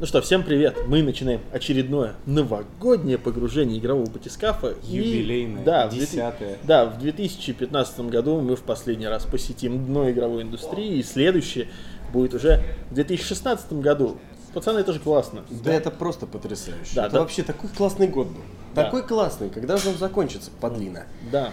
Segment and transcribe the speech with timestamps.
[0.00, 0.78] Ну что, всем привет!
[0.86, 4.72] Мы начинаем очередное новогоднее погружение игрового батискафа.
[4.82, 6.56] Юбилейное, и, да, в десятое.
[6.62, 11.68] Да, в 2015 году мы в последний раз посетим дно игровой индустрии, и следующее
[12.14, 14.16] будет уже в 2016 году.
[14.54, 15.42] Пацаны, это же классно.
[15.50, 16.92] Да, это просто потрясающе.
[16.94, 17.20] Да, это да.
[17.20, 18.40] вообще такой классный год был.
[18.74, 18.84] Да.
[18.84, 19.50] Такой классный.
[19.50, 21.04] Когда же он закончится, подлина?
[21.30, 21.52] Да.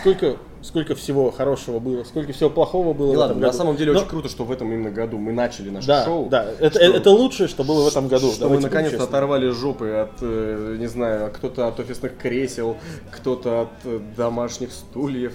[0.00, 3.58] Сколько, сколько всего хорошего было, сколько всего плохого было И в ладно, этом на году.
[3.58, 6.28] самом деле Но- очень круто, что в этом именно году мы начали наше Да, шоу.
[6.28, 8.32] да, это, что- это лучшее, что было в этом году.
[8.32, 12.76] Что мы наконец-то оторвали жопы от, э, не знаю, кто-то от офисных кресел,
[13.10, 15.32] кто-то от э, домашних стульев,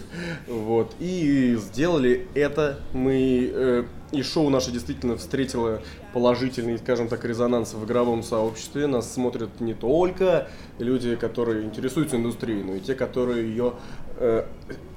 [0.47, 0.93] вот.
[0.99, 5.81] И сделали это мы, э, и шоу наше действительно встретило
[6.13, 8.87] положительный, скажем так, резонанс в игровом сообществе.
[8.87, 10.47] Нас смотрят не только
[10.79, 13.73] люди, которые интересуются индустрией, но и те, которые ее
[14.17, 14.45] э,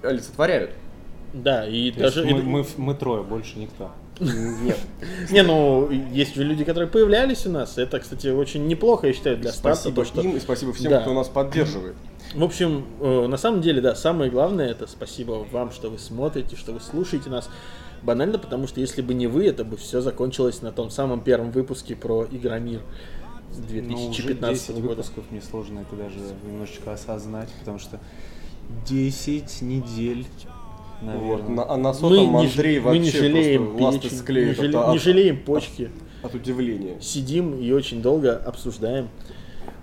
[0.03, 0.71] олицетворяют.
[1.33, 2.25] Да, и То даже...
[2.25, 3.91] мы, и- мы, мы трое, больше никто.
[4.21, 4.77] Нет.
[5.31, 7.79] Не, ну, есть же люди, которые появлялись у нас.
[7.79, 9.81] Это, кстати, очень неплохо, я считаю, для старта.
[9.81, 10.21] Спасибо то, что...
[10.21, 11.01] им и спасибо всем, Да.
[11.01, 11.95] кто нас поддерживает.
[12.35, 16.55] В общем, э, на самом деле, да, самое главное, это спасибо вам, что вы смотрите,
[16.57, 17.49] что вы слушаете нас.
[18.03, 21.51] Банально, потому что если бы не вы, это бы все закончилось на том самом первом
[21.51, 22.81] выпуске про Игромир
[23.51, 24.89] Ну, уже 2015 10 года.
[24.97, 28.01] выпусков мне сложно это даже немножечко осознать, потому что
[28.89, 30.25] 10 недель,
[31.03, 31.37] наверное.
[31.37, 31.49] Вот.
[31.49, 34.17] На- а на Мы сотом не, ж- Андрей мы не вообще жалеем просто ласты печень,
[34.19, 35.91] склеит не, жале- от- не жалеем почки.
[36.23, 37.01] от удивления.
[37.01, 39.09] сидим и очень долго обсуждаем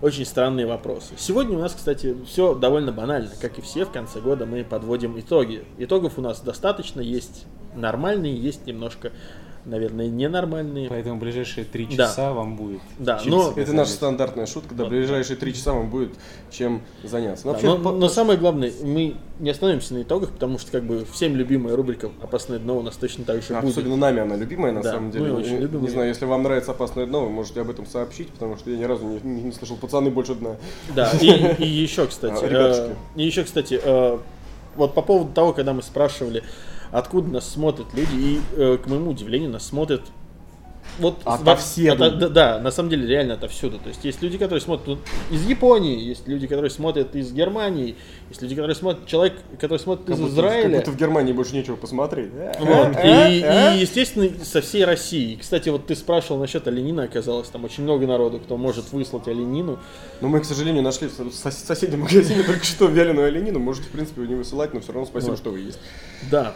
[0.01, 1.13] очень странные вопросы.
[1.17, 3.29] Сегодня у нас, кстати, все довольно банально.
[3.41, 5.63] Как и все, в конце года мы подводим итоги.
[5.79, 7.45] Итогов у нас достаточно, есть
[7.77, 9.11] нормальные, есть немножко,
[9.65, 10.87] наверное, ненормальные.
[10.87, 12.07] Поэтому ближайшие 3 Да.
[12.07, 12.79] часа вам будет.
[12.99, 14.73] Да, чем но- Это наша стандартная шутка.
[14.73, 14.91] До Вот.
[14.91, 16.11] ближайшие три часа вам будет
[16.49, 17.43] чем заняться.
[17.43, 20.83] Да, Вообще, но, по- но самое главное, мы не остановимся на итогах, потому что как
[20.83, 23.71] бы всем любимая рубрика «Опасное дно» у нас точно так же будет.
[23.71, 25.33] Особенно нами она любимая, на Да, самом мы деле.
[25.33, 25.93] очень Не- любим не её.
[25.95, 28.85] знаю, если вам нравится опасное дно, вы можете об этом сообщить, потому что я ни
[28.85, 30.55] разу не, не- не слышал пацаны больше дна.
[30.95, 31.27] Да, и,
[31.61, 32.47] и еще, кстати, А,
[32.87, 34.17] э, и еще, кстати, э,
[34.77, 36.43] вот по поводу того, когда мы спрашивали,
[36.91, 40.03] откуда нас смотрят люди, и, э, к моему удивлению, нас смотрят
[40.99, 41.95] вот Отовсюду.
[41.97, 43.77] во- да, да, на самом деле реально отовсюду.
[43.77, 44.97] То есть есть люди, которые смотрят ну,
[45.29, 47.95] из Японии, есть люди, которые смотрят из Германии,
[48.29, 50.63] есть люди, которые смотрят, человек, который смотрит Как из будто, Израиля.
[50.69, 52.31] как будто в Германии больше нечего посмотреть.
[52.59, 52.95] Вот.
[52.95, 53.75] А, И, а?
[53.75, 55.33] и, естественно, со всей России.
[55.33, 59.27] И, Кстати, вот ты спрашивал насчет оленина, оказалось, там очень много народу, кто может выслать
[59.27, 59.79] оленину.
[60.21, 63.59] Но мы, к сожалению, нашли в сос- соседнем магазине только что вяленую оленину.
[63.59, 65.39] Можете, в принципе, не высылать, но все равно спасибо, Вот.
[65.39, 65.79] что вы есть.
[66.31, 66.55] Да.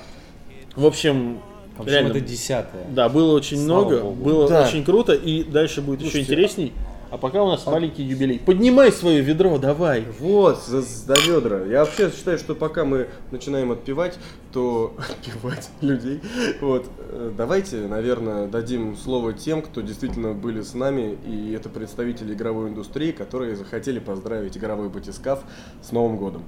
[0.75, 1.41] В общем,
[1.77, 2.85] В общем, реально, это десятое.
[2.89, 4.23] Да, было очень Слава много, богу.
[4.23, 4.67] было Да.
[4.67, 6.73] очень круто, и дальше будет еще Слушайте, интересней.
[7.09, 8.39] А пока у нас маленький юбилей.
[8.39, 10.05] Поднимай свое ведро, давай.
[10.19, 11.65] Вот, за, за ведра.
[11.65, 14.17] Я вообще считаю, что пока мы начинаем отпевать,
[14.53, 16.21] то отпевать людей.
[16.61, 22.33] Вот, э, давайте, наверное, дадим слово тем, кто действительно были с нами, и это представители
[22.33, 25.41] игровой индустрии, которые захотели поздравить игровой батискаф
[25.81, 26.43] с Новым годом.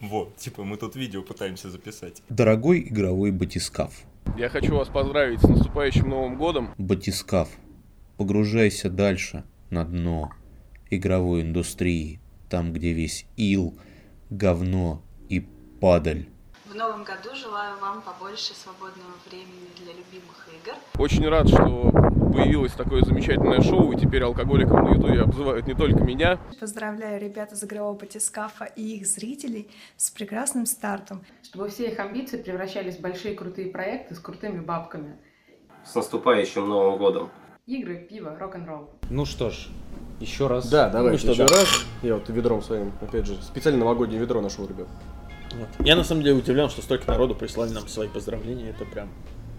[0.00, 2.22] Вот, типа мы тут видео пытаемся записать.
[2.28, 3.92] Дорогой игровой батискаф,
[4.36, 6.74] Я хочу вас поздравить с наступающим Новым годом.
[6.78, 7.48] батискаф,
[8.16, 10.30] погружайся дальше на дно
[10.90, 13.76] игровой индустрии, там, где весь ил,
[14.30, 15.40] говно и
[15.80, 16.26] падаль.
[16.68, 20.76] В новом году желаю вам побольше свободного времени для любимых игр.
[20.98, 21.90] Очень рад, что
[22.30, 26.38] появилось такое замечательное шоу, и теперь алкоголиком на ютубе обзывают не только меня.
[26.60, 31.24] Поздравляю ребят из игрового батискафа и их зрителей с прекрасным стартом.
[31.42, 35.16] чтобы все их амбиции превращались в большие крутые проекты с крутыми бабками.
[35.86, 37.30] С наступающим Новым годом!
[37.66, 38.90] Игры, пиво, рок-н-ролл.
[39.08, 39.68] Ну что ж,
[40.20, 40.68] еще раз.
[40.68, 41.54] Да, давайте что, еще да.
[41.54, 41.86] раз.
[42.02, 44.88] Я вот ведром своим, опять же, специально новогоднее ведро нашел, ребят.
[45.54, 45.68] Вот.
[45.86, 48.70] Я на самом деле удивлен, что столько народу прислали нам свои поздравления.
[48.70, 49.08] Это прям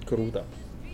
[0.08, 0.44] круто.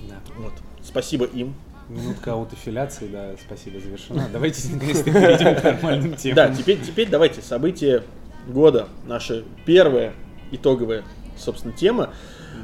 [0.09, 0.15] Да.
[0.37, 0.53] Вот.
[0.83, 1.55] Спасибо им.
[1.87, 4.27] Минутка аутофиляции, да, спасибо, завершена.
[4.33, 6.35] Давайте наконец-то перейдем к нормальным темам.
[6.35, 8.03] Да, теперь, теперь давайте события
[8.47, 8.87] года.
[9.05, 10.13] Наша первая
[10.51, 11.03] итоговая,
[11.37, 12.11] собственно, тема.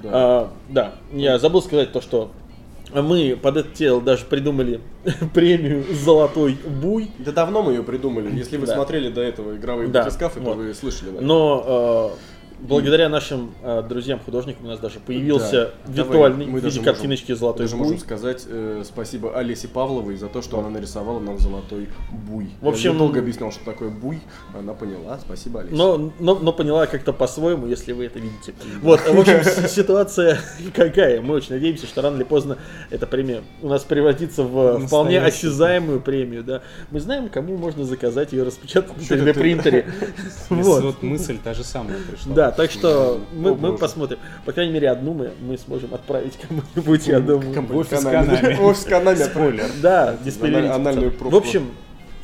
[0.01, 0.09] Да.
[0.11, 2.31] А, да, я забыл сказать то, что
[2.93, 4.81] мы под это дело даже придумали
[5.33, 7.11] премию «Золотой буй».
[7.19, 8.35] Да давно мы ее придумали.
[8.35, 8.75] Если вы Да.
[8.75, 10.57] смотрели до этого игровые Да, батискафы, то вот.
[10.57, 11.07] вы слышали.
[11.09, 11.27] наверное.
[11.27, 15.91] Но э, благодаря нашим э, друзьям-художникам у нас даже появился Да.
[15.93, 17.83] виртуальный Давай, мы в виде можем- картиночки «Золотой Даже буй».
[17.85, 22.49] можем сказать э, спасибо Олесе Павловой за то, что она нарисовала нам золотой буй.
[22.61, 24.19] В общем- я долго объяснял, что такое буй,
[24.57, 25.19] она поняла.
[25.19, 25.75] Спасибо, Олеся.
[25.75, 28.53] Но, но, но поняла как-то по-своему, если вы это видите.
[28.81, 30.39] Вот, в общем, ситуация
[30.75, 31.21] какая?
[31.21, 32.57] Мы очень надеемся, что рано или поздно
[32.89, 36.61] эта премия у нас превратится в вполне осязаемую премию, да.
[36.91, 39.85] Мы знаем, кому можно заказать ее распечатать на Чё 3D ты- принтере.
[40.49, 42.33] Вот мысль та же самая пришла.
[42.35, 44.19] Да, Да, так что мы, мы посмотрим.
[44.45, 47.61] По крайней мере, одну мы, мы сможем отправить кому-нибудь, я думаю.
[47.61, 48.37] В офис канаме.
[48.37, 48.55] канаме.
[48.55, 49.25] В офис канаме.
[49.25, 49.65] Спойлер.
[49.81, 50.17] Да,
[50.73, 51.71] анальную В общем,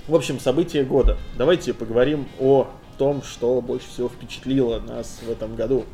[0.07, 1.17] в общем, события года.
[1.37, 5.85] Давайте поговорим о том, что больше всего впечатлило нас в этом году.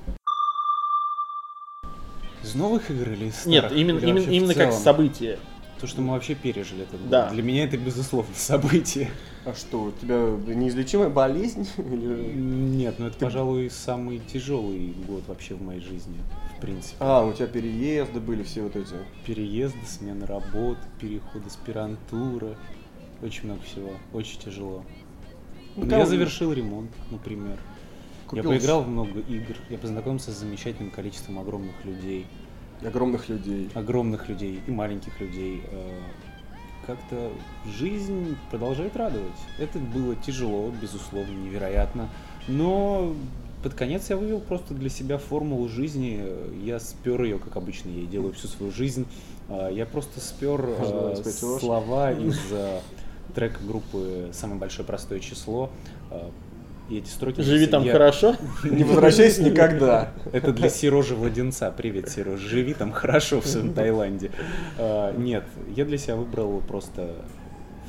[2.44, 3.78] Из новых игр или из Нет, старых?
[3.80, 5.40] именно, Или именно, именно как событие.
[5.84, 7.10] То, что мы вообще пережили год.
[7.10, 7.30] Да.
[7.32, 9.12] Для меня это, безусловно, событие.
[9.44, 10.16] А что, у тебя
[10.56, 11.68] неизлечимая болезнь?
[11.78, 16.16] Нет, ну это, пожалуй, самый тяжелый год вообще в моей жизни,
[16.56, 16.96] в принципе.
[17.02, 18.94] А, у тебя переезды были все вот эти.
[19.26, 22.56] Переезды, смена работ, переход аспирантура.
[23.22, 23.90] Очень много всего.
[24.14, 24.86] Очень тяжело.
[25.76, 27.60] Ну, я завершил ремонт, например.
[28.28, 29.58] Купил Я поиграл в много игр.
[29.70, 32.26] Я познакомился с замечательным количеством огромных людей.
[32.86, 33.70] Огромных людей.
[33.74, 35.62] Огромных людей и маленьких людей.
[35.72, 36.00] Э,
[36.86, 37.32] Как-то
[37.78, 39.32] жизнь продолжает радовать.
[39.58, 42.10] Это было тяжело, безусловно, невероятно.
[42.48, 43.16] Но
[43.64, 46.22] под конец я вывел просто для себя формулу жизни.
[46.62, 49.06] Я спер ее, как обычно я и делаю всю свою жизнь.
[49.48, 52.82] А, Я просто спер э, Можно слова из э,
[53.34, 55.70] трека группы «Самое большое простое число».
[56.90, 57.42] А, И эти строки...
[57.42, 58.36] Живи там я- хорошо.
[58.64, 60.12] Не возвращайся никогда.
[60.32, 61.72] это для Сережи Владенца.
[61.76, 62.40] Привет, Сереж.
[62.40, 64.32] Живи там хорошо в своем Таиланде.
[64.78, 65.44] А, Нет,
[65.76, 67.16] я для себя выбрал просто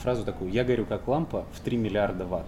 [0.03, 0.51] фразу такую.
[0.51, 2.47] Я горю как лампа в 3 миллиарда ватт.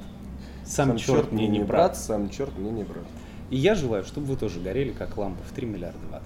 [0.65, 1.97] Сам, черт мне не брат.
[1.97, 3.05] сам черт мне не брат.
[3.51, 6.23] И я желаю, чтобы вы тоже горели как лампа в 3 миллиарда ватт.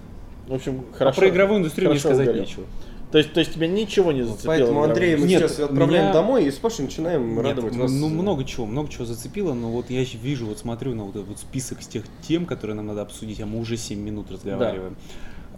[0.49, 1.21] В общем, А хорошо.
[1.21, 2.43] про игровую индустрию мне хорошо сказать угорел.
[2.47, 2.65] нечего.
[3.13, 4.53] То есть, то есть тебя ничего не зацепило?
[4.53, 7.83] Поэтому, Андрей, мы Нет, сейчас отправляем меня- домой и с Пашей начинаем Нет, радовать ну,
[7.83, 7.93] вас.
[7.93, 11.29] ну, много чего, много чего зацепило, но вот я вижу, вот смотрю на вот этот
[11.29, 14.97] вот список с тех тем, которые нам надо обсудить, а мы уже 7 минут разговариваем.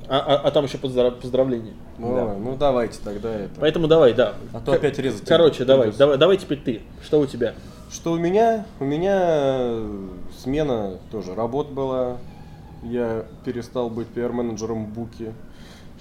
[0.08, 1.74] А, а- а там еще поздрав- поздравления.
[1.98, 2.34] Ну, Да.
[2.34, 3.52] ну давайте тогда это.
[3.60, 4.34] Поэтому давай, да.
[4.52, 6.80] А то К- опять резать Короче, давай, давай, давай теперь ты.
[7.04, 7.54] Что у тебя?
[7.90, 8.64] Что у меня?
[8.80, 10.08] У меня э,
[10.38, 12.16] смена тоже работ была.
[12.82, 15.32] Я перестал быть пиар-менеджером Буки,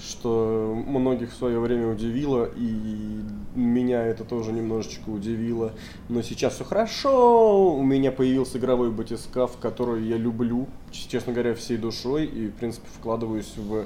[0.01, 3.21] что многих в свое время удивило, и
[3.55, 5.73] меня это тоже немножечко удивило.
[6.09, 11.77] Но сейчас все хорошо, у меня появился игровой батискаф, который я люблю, честно говоря, всей
[11.77, 13.85] душой, и, в принципе, вкладываюсь в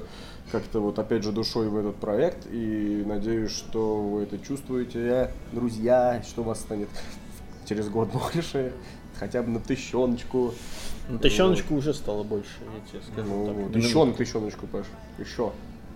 [0.50, 6.22] как-то вот опять же душой в этот проект, и надеюсь, что вы это чувствуете, друзья,
[6.26, 6.88] что у вас станет
[7.68, 8.72] через год больше,
[9.18, 10.54] хотя бы на тыщеночку.
[11.08, 13.28] На тыщеночку уже стало больше, я тебе скажу.
[13.28, 14.86] Ну, так, вот, на тыщеночку, Паш.
[15.18, 15.52] Еще.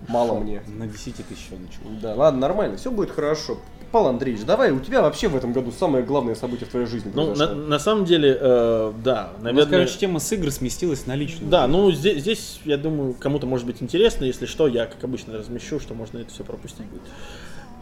[0.09, 0.63] Мало мне.
[0.67, 1.83] На 10 тысячоночку.
[2.01, 3.59] Да, ладно, нормально, все будет хорошо.
[3.93, 7.11] Павел Андреевич, давай, у тебя вообще в этом году самое главное событие в твоей жизни
[7.13, 9.71] Ну, на, на самом деле, э, да, У нас, наверное...
[9.71, 11.51] короче, тема с игр сместилась на личную.
[11.51, 11.73] Да, жизнь.
[11.73, 15.81] ну здесь, здесь, я думаю, кому-то может быть интересно, если что, я, как обычно, размещу,
[15.81, 17.03] что можно это все пропустить будет.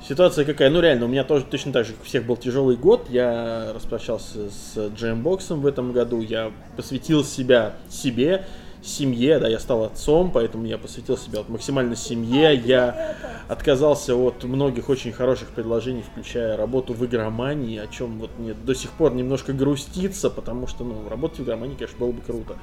[0.06, 0.70] Ситуация какая?
[0.70, 3.06] Ну реально, у меня тоже точно так же, как у всех, был тяжелый год.
[3.10, 6.20] Я распрощался с джембоксом в этом году.
[6.20, 8.46] Я посвятил себя себе,
[8.88, 12.54] семье, да, я стал отцом, поэтому я посвятил себя вот максимально семье.
[12.54, 13.16] Я
[13.48, 18.74] отказался от многих очень хороших предложений, включая работу в игромании, о чем вот мне до
[18.74, 22.56] сих пор немножко грустится, потому что, ну, работать в игромании, конечно, было бы круто.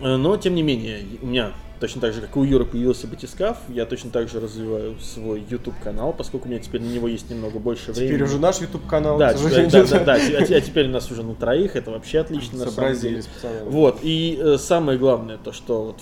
[0.00, 3.58] Э, Но, тем не менее, у меня точно так же, как у Юры появился батискаф,
[3.68, 7.28] я точно так же развиваю свой YouTube канал, поскольку у меня теперь на него есть
[7.30, 8.08] немного больше времени.
[8.08, 11.10] Теперь уже наш YouTube канал, Да, теперь- да, да, да, а а теперь у нас
[11.10, 12.58] уже на троих, это вообще отлично.
[12.58, 13.64] Сообразились, пацаны.
[13.70, 16.00] Вот, и э, самое главное, то, что вот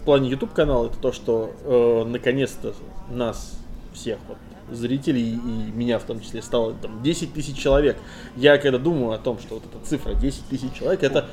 [0.00, 2.74] в плане YouTube канала, это то, что э, наконец-то
[3.10, 3.58] нас
[3.94, 4.36] всех вот
[4.70, 7.96] зрителей и меня в том числе стало там 10 тысяч человек.
[8.36, 11.26] Я когда думаю о том, что вот эта цифра 10 тысяч человек, это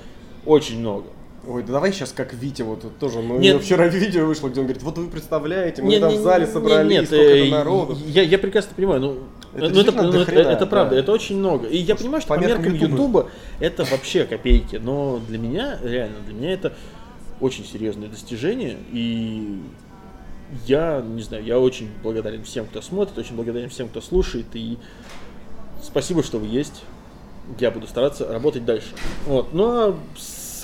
[0.45, 1.07] очень много.
[1.45, 3.21] Ой, да давай сейчас как Витя вот тоже.
[3.21, 3.61] Ну, Нет.
[3.61, 6.47] вчера видео вышло, где он говорит, вот вы представляете, мы Не- там не- в зале
[6.47, 7.97] собрались, нет, столько э, народу.
[8.07, 9.17] Я, я прекрасно понимаю, ну,
[9.53, 11.01] Это ну, это, ну, это- это правда, да.
[11.01, 11.67] это очень много.
[11.67, 13.29] И я понимаю, что по по меркам Ютуба.
[13.59, 16.73] Это вообще копейки, но для меня, реально, для меня это
[17.41, 19.59] очень серьезное достижение, и
[20.65, 24.77] я, не знаю, я очень благодарен всем, кто смотрит, очень благодарен всем, кто слушает, и
[25.81, 26.83] спасибо, что вы есть.
[27.59, 28.87] Я буду стараться работать дальше.
[29.25, 29.53] Вот.
[29.53, 29.99] Ну а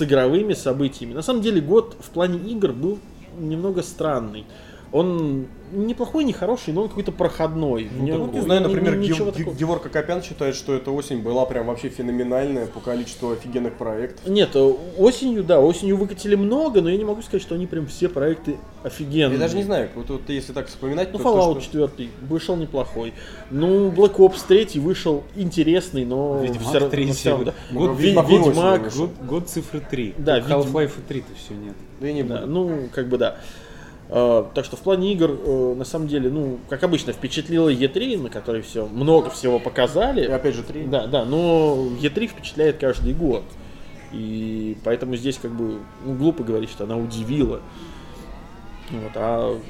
[0.02, 1.14] игровыми событиями.
[1.14, 2.98] На самом деле год в плане игр был
[3.38, 4.46] немного странный.
[4.92, 7.88] Он неплохой, не хороший, но он какой-то проходной.
[7.96, 9.54] Ну, нем- вот не знаю, ни- ни- например, ничего Гев- такого.
[9.54, 14.26] Геворг Акопян считает, что эта осень была прям вообще феноменальная по количеству офигенных проектов.
[14.26, 17.86] Нет, э, осенью, да, осенью выкатили много, но я не могу сказать, что они прям
[17.86, 19.34] все проекты офигенные.
[19.34, 22.08] Я даже не знаю, вот, вот если так вспоминать, Ну, то Fallout то, что- 4
[22.28, 23.12] вышел неплохой.
[23.52, 27.54] Ну, Black Ops 3 вышел интересный, но Ведьмак равно- но 3, всё равно, да.
[27.72, 30.14] год, Ведьмак Ведьмак, год, год цифры 3.
[30.18, 30.40] Да.
[30.40, 31.74] Half-Life 3-то все нет.
[32.00, 33.36] Да я не Да, ну, как бы да.
[34.12, 38.20] Э, так что в плане игр, э, на самом деле, ну, как обычно, впечатлила Е3,
[38.20, 40.22] на которой все много всего показали.
[40.22, 40.84] И опять же три.
[40.84, 43.44] Да, да, но Е3 впечатляет каждый год.
[44.12, 47.60] И поэтому здесь как бы ну, глупо говорить, что она удивила.
[48.90, 49.60] Вот, а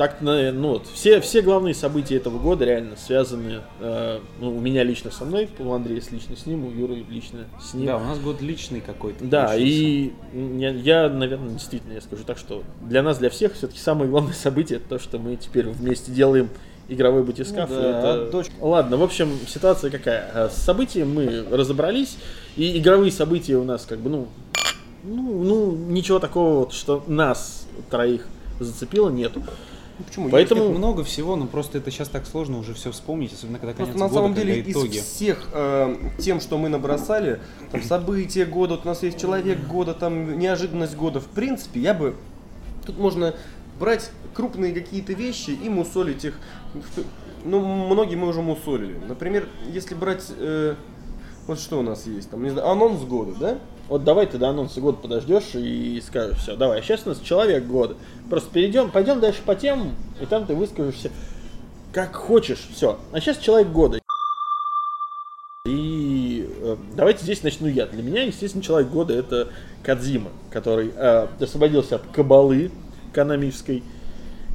[0.00, 4.82] так, ну вот, все, все главные события этого года реально связаны, э, ну, у меня
[4.82, 7.84] лично со мной, у Андрея лично с ним, у Юры лично с ним.
[7.84, 9.22] Да, у нас год личный какой-то.
[9.22, 13.78] Да, и я, я, наверное, действительно, я скажу так, что для нас, для всех, все-таки
[13.78, 16.48] самое главное событие это то, что мы теперь вместе делаем
[16.88, 17.68] игровой батискаф.
[17.68, 20.30] Ну да, это- а дочка- Ладно, в общем, ситуация какая?
[20.32, 22.16] А, С событием мы разобрались,
[22.56, 24.28] и игровые события у нас как бы, ну,
[25.04, 28.26] ну, ну ничего такого, вот, что нас троих
[28.60, 29.42] зацепило, нету.
[30.00, 30.28] Ну, почему?
[30.30, 33.74] Поэтому- Нет, много всего, но просто это сейчас так сложно уже все вспомнить, особенно когда
[33.74, 34.96] конец Просто на года, самом когда деле итоги.
[34.96, 37.40] из всех э, тем, что мы набросали,
[37.70, 41.92] там события года, вот у нас есть человек года, там неожиданность года, в принципе, я
[41.92, 42.16] бы
[42.86, 43.34] тут можно
[43.78, 46.38] брать крупные какие-то вещи и мусолить их.
[47.44, 48.96] Ну, многие мы уже мусолили.
[49.06, 50.76] Например, если брать э,
[51.46, 53.58] вот что у нас есть, там, не знаю, анонс года, да?
[53.90, 57.66] Вот давай ты до анонса года подождешь и скажешь, все, давай, сейчас у нас человек
[57.66, 57.96] года.
[58.30, 61.10] Просто перейдем, пойдем дальше по темам, и там ты выскажешься
[61.92, 63.00] как хочешь, все.
[63.12, 63.98] А сейчас человек года.
[65.66, 67.86] И э, давайте здесь начну я.
[67.86, 69.48] Для меня, естественно, человек года это
[69.82, 72.70] Кадзима, который э, освободился от кабалы
[73.12, 73.82] канамической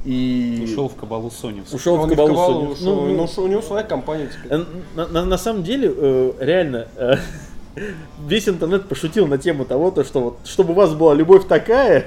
[0.06, 1.62] и Ушел в кабалу Sony.
[1.74, 2.28] ушел Он в кабалу.
[2.30, 2.72] кабалу Sony.
[2.72, 4.64] ушел, Ну, ну, у него своя компания теперь.
[4.94, 7.16] На, на- на самом деле, э, реально, э,
[8.26, 12.06] весь интернет пошутил на тему того, то, что вот, чтобы у вас была любовь такая,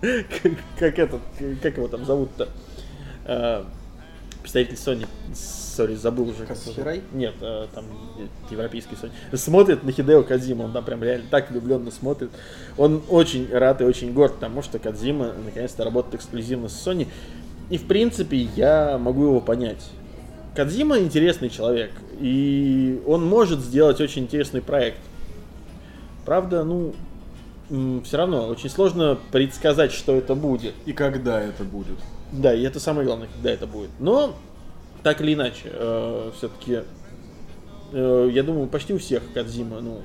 [0.00, 1.20] как, как этот,
[1.62, 2.48] как его там зовут-то,
[3.28, 3.62] Э,
[4.40, 6.46] представитель Sony, сори, забыл уже.
[6.46, 7.02] Касхирай?
[7.12, 7.84] Нет, э, там
[8.50, 9.10] европейский Sony.
[9.36, 12.30] Смотрит на Хидео Кадзима, он там прям реально так влюбленно смотрит.
[12.78, 17.06] Он очень рад и очень горд тому, что Кадзима наконец-то работает эксклюзивно с Sony.
[17.68, 19.90] И в принципе я могу его понять.
[20.58, 24.98] Кадзима интересный человек, и он может сделать очень интересный проект.
[26.24, 26.94] Правда, ну,
[28.02, 30.74] все равно очень сложно предсказать, что это будет.
[30.84, 31.98] И когда это будет?
[32.32, 33.90] Да, и это самое главное, когда это будет.
[34.00, 34.34] Но,
[35.04, 35.70] так или иначе,
[36.36, 36.80] все-таки,
[37.92, 40.00] я думаю, почти у всех Кадзима, ну,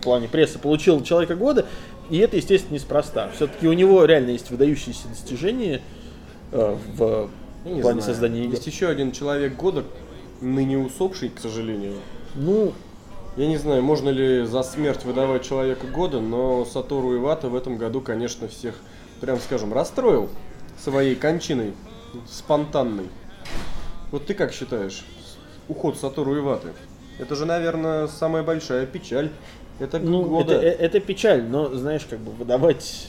[0.00, 1.64] в плане прессы, получил Человека Года,
[2.10, 3.30] и это, естественно, неспроста.
[3.36, 5.80] Все-таки у него реально есть выдающиеся достижения
[6.50, 7.30] э, в
[7.64, 8.14] Я не плане знаю.
[8.14, 8.54] создания игр.
[8.54, 9.84] Есть еще один человек года,
[10.40, 11.94] ныне усопший, к сожалению.
[12.34, 12.72] Ну,
[13.36, 17.78] Я не знаю, можно ли за смерть выдавать человека года, но Сатору Ивата в этом
[17.78, 18.74] году, конечно, всех,
[19.20, 20.28] прям скажем, расстроил
[20.78, 21.72] своей кончиной
[22.30, 23.08] спонтанной.
[24.10, 25.04] Вот ты как считаешь,
[25.68, 26.68] уход Сатору Иваты?
[27.18, 29.30] Это же, наверное, самая большая печаль.
[29.78, 30.54] Это ну года.
[30.54, 33.08] это, э- это печаль, но, знаешь, как бы выдавать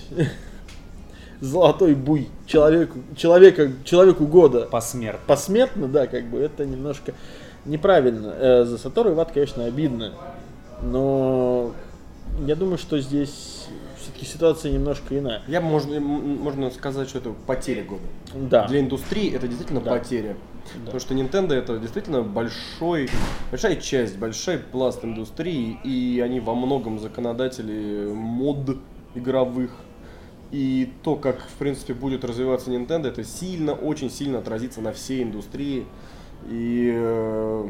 [1.41, 5.21] золотой буй человеку, человека, человеку года Посмертно.
[5.27, 7.13] посмертно, да, как бы это немножко
[7.65, 8.33] неправильно.
[8.37, 10.13] Э, За Сатору Иват, конечно, обидно,
[10.81, 11.71] но
[12.45, 15.41] я думаю, что здесь все-таки ситуация немножко иная.
[15.47, 18.01] Я можно, можно сказать, что это потеря года.
[18.33, 18.67] Да.
[18.67, 19.91] Для индустрии это действительно Да.
[19.91, 20.35] потеря.
[20.79, 23.09] Потому что Nintendo это действительно большой,
[23.51, 28.77] большая часть, большой пласт индустрии, и они во многом законодатели мод
[29.13, 29.71] игровых.
[30.53, 35.23] И то, как, в принципе, будет развиваться Nintendo, это сильно, очень сильно отразится на всей
[35.23, 35.87] индустрии.
[36.47, 37.69] И э,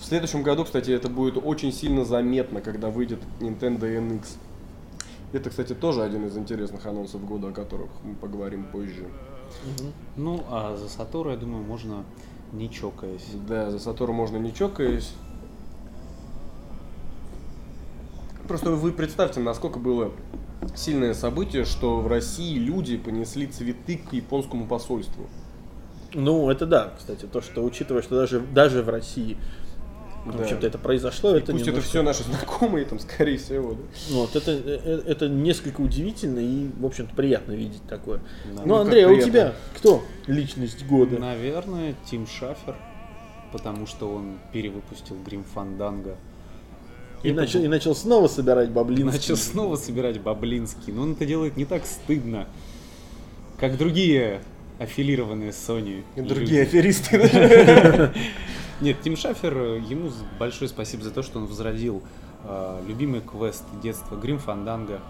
[0.00, 4.28] в следующем году, кстати, это будет очень сильно заметно, когда выйдет Nintendo NX.
[5.34, 9.04] Это, кстати, тоже один из интересных анонсов года, о которых мы поговорим позже.
[10.16, 12.06] Ну, а за Сатору, я думаю, можно
[12.54, 13.28] не чокаясь.
[13.46, 15.12] Да, за Сатору можно не чокаясь.
[18.48, 20.12] Просто вы представьте, насколько было
[20.74, 25.26] сильное событие, что в России люди понесли цветы к японскому посольству.
[26.14, 29.36] Ну, это да, кстати, то, что учитывая, что даже, даже в России,
[30.26, 30.42] в Да.
[30.44, 33.80] общем-то, это произошло, И это пусть это немножко- все наши знакомые, там, скорее всего, да.
[34.10, 38.18] Вот, это, э, это несколько удивительно и, в общем-то, приятно видеть такое.
[38.54, 38.60] Да.
[38.62, 41.18] ну, Ну, Андрей, а у тебя кто личность года?
[41.18, 42.76] Наверное, Тим Шафер,
[43.52, 46.16] потому что он перевыпустил Грим Фанданга.
[47.22, 49.12] И, Это начал, и начал снова собирать баблинский.
[49.12, 52.48] Начал снова собирать баблинский, но он это делает не так стыдно,
[53.58, 54.42] как другие
[54.78, 56.02] аффилированные Sony.
[56.16, 56.34] И люди.
[56.34, 57.18] другие аферисты.
[57.32, 58.12] да.
[58.80, 59.56] Нет, Тим Шафер,
[59.88, 60.10] ему
[60.40, 62.02] большое спасибо за то, что он возродил
[62.44, 65.00] э, любимый квест детства Грим Фанданга.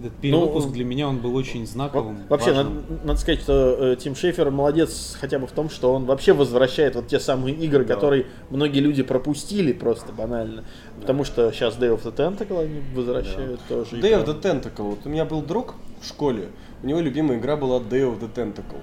[0.00, 2.16] Этот перевыпуск Ну, для меня он был очень знаковым.
[2.28, 2.74] Во- Вообще, важным.
[2.88, 3.52] надо, надо сказать, что
[3.92, 7.54] э, Тим Шейфер молодец хотя бы в том, что он вообще возвращает вот те самые
[7.56, 7.94] игры, Да.
[7.94, 10.64] которые многие люди пропустили просто банально.
[11.00, 13.96] Потому что сейчас Day of the Tentacle они возвращают тоже.
[13.98, 14.82] и Day of прям- the Tentacle.
[14.90, 16.48] Вот у меня был друг в школе,
[16.82, 18.80] у него любимая игра была Day of the Tentacle.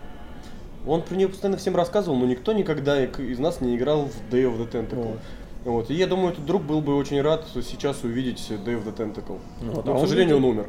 [0.88, 4.44] Он про нее постоянно всем рассказывал, но никто никогда из нас не играл в Day
[4.44, 4.96] of the Tentacle.
[5.04, 5.20] Вот.
[5.64, 5.90] Вот.
[5.90, 9.40] И я думаю, этот друг был бы очень рад сейчас увидеть Dave the Tentacle.
[9.64, 10.68] Ну, Но, да, к сожалению, он умер.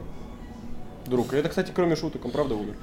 [1.06, 1.32] Друг.
[1.34, 2.75] Это, кстати, кроме шуток, он правда умер.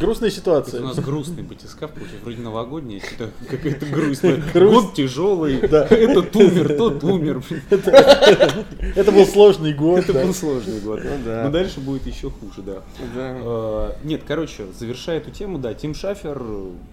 [0.00, 0.80] Грустная Это ситуация.
[0.82, 4.42] у нас грустный батискаф, получается, вроде новогодний, а что-то какая-то грустная.
[4.54, 5.86] Год тяжелый, Да.
[5.86, 7.42] этот умер, тот умер.
[7.70, 10.00] Это был сложный год.
[10.00, 10.24] Это да.
[10.24, 11.00] был сложный год.
[11.04, 11.44] Ну да.
[11.44, 12.82] Но дальше будет еще хуже, да.
[13.14, 13.36] Да.
[13.40, 16.42] Э, Нет, короче, завершая эту тему, да, Тим Шафер,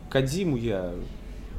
[0.10, 0.92] Кадзиму я,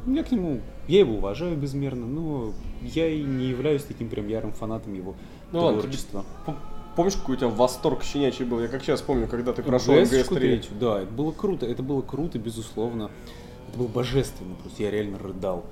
[0.07, 2.53] я к нему, я его уважаю безмерно, но
[2.83, 5.15] я и не являюсь таким прям ярым фанатом его
[5.53, 6.25] Ну ладно, творчества.
[6.47, 6.55] П-
[6.97, 8.61] Помнишь, какой у тебя восторг щенячий был?
[8.61, 10.39] Я как сейчас помню, когда ты прошел МГС-очку МГС-3.
[10.39, 13.11] третью, да, это было круто, это было круто, безусловно.
[13.69, 15.65] Это было божественно, просто я реально рыдал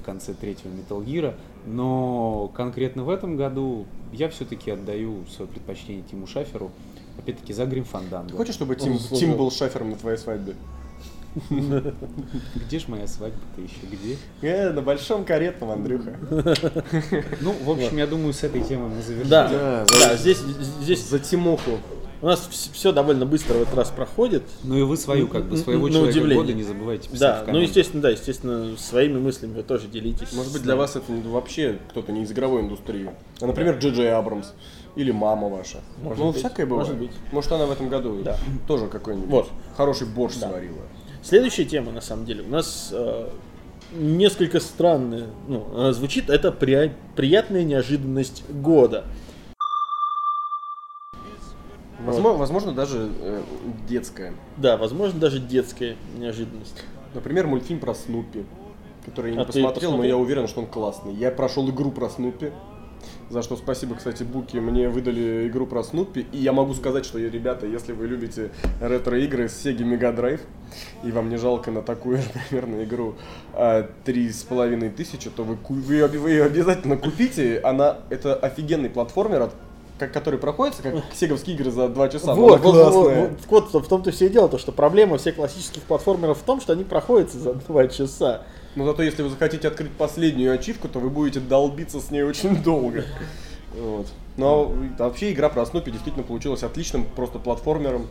[0.00, 1.34] в конце третьего Metal Gear.
[1.66, 6.70] Но конкретно в этом году я все-таки отдаю свое предпочтение Тиму Шаферу,
[7.18, 8.30] опять-таки за Грим Фанданго.
[8.30, 9.34] Ты хочешь, чтобы Тим, Он Тим заслужил.
[9.36, 10.54] был шафером на твоей свадьбе?
[12.54, 14.16] Где ж моя свадьба-то еще, где?
[14.42, 16.16] Э, на большом каретном, Андрюха.
[17.40, 19.28] Ну, в общем, я думаю, с этой темой мы завершим.
[19.30, 21.78] Да, Да, да, здесь, здесь За Тимоху.
[22.22, 24.42] у нас все довольно быстро в этот раз проходит.
[24.64, 26.42] Ну и вы свою, как бы, своего на человека удивление.
[26.42, 30.32] года не забывайте писать Да, в ну естественно, да, естественно, своими мыслями вы тоже делитесь.
[30.32, 33.10] Может быть, для вас это вообще кто-то не из игровой индустрии.
[33.40, 34.48] А, например, Джей Джей Абрамс.
[34.96, 35.80] Или мама ваша.
[36.02, 36.88] Может ну, быть, всякое бывает.
[36.88, 37.16] может быть.
[37.30, 38.38] Может, она в этом году Да.
[38.66, 39.48] тоже какой-нибудь Вот.
[39.76, 40.48] хороший борщ Да.
[40.48, 40.78] сварила.
[41.26, 43.28] Следующая тема, на самом деле, у нас э,
[43.94, 49.04] несколько странная, ну, звучит, это при- приятная неожиданность года.
[51.98, 53.42] Возможно, возможно, даже э,
[53.88, 54.34] детская.
[54.56, 56.84] Да, возможно, даже детская неожиданность.
[57.12, 58.44] Например, мультфильм про Снупи,
[59.04, 61.12] который я не А посмотрел, но я уверен, что он классный.
[61.12, 62.52] Я прошел игру про Снупи,
[63.30, 67.18] за что спасибо, кстати, Буки, мне выдали игру про Снупи, и я могу сказать, что,
[67.18, 70.40] ребята, если вы любите ретро-игры с Sega Mega Drive,
[71.02, 73.14] и вам не жалко на такую же примерно игру
[73.52, 77.60] а, три с половиной тысячи, то вы, вы, вы ее обязательно купите.
[77.64, 79.54] Она, это офигенный платформер, от-
[79.98, 82.34] как, который проходится, как сеговские игры за два часа.
[82.34, 85.82] Вот, вот, вот, вот, вот в том-то все и дело, то, что проблема всех классических
[85.82, 88.42] платформеров в том, что они проходятся за два часа.
[88.76, 92.62] Но зато если вы захотите открыть последнюю ачивку, то вы будете долбиться с ней очень
[92.62, 93.04] долго.
[93.74, 94.06] Вот.
[94.36, 98.06] Но вообще игра про Снупи действительно получилась отличным просто платформером.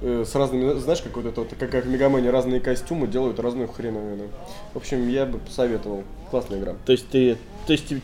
[0.00, 3.38] э, С разными, знаешь, как вот это вот, как, как в Мегамене разные костюмы делают
[3.40, 4.28] разную хреновину.
[4.72, 6.04] В общем, я бы посоветовал.
[6.30, 6.74] Классная игра.
[6.86, 8.00] То есть ты, то есть тебе,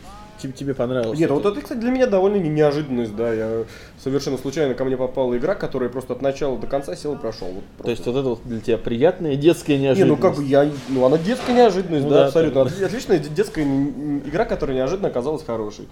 [0.53, 1.17] тебе- понравилось?
[1.17, 1.33] Нет, это?
[1.33, 3.33] вот это, кстати, для меня довольно не- неожиданность, да.
[3.33, 3.63] Я
[4.03, 7.47] совершенно случайно ко мне попала игра, которая просто от начала до конца сел и прошел.
[7.47, 10.21] Вот То есть вот это вот для тебя приятная детская Не, неожиданность.
[10.21, 12.59] ну как бы я, ну она детская неожиданность, Ну да, да, абсолютно.
[12.59, 15.87] Отли- Отличная де- детская игра, которая неожиданно оказалась хорошей.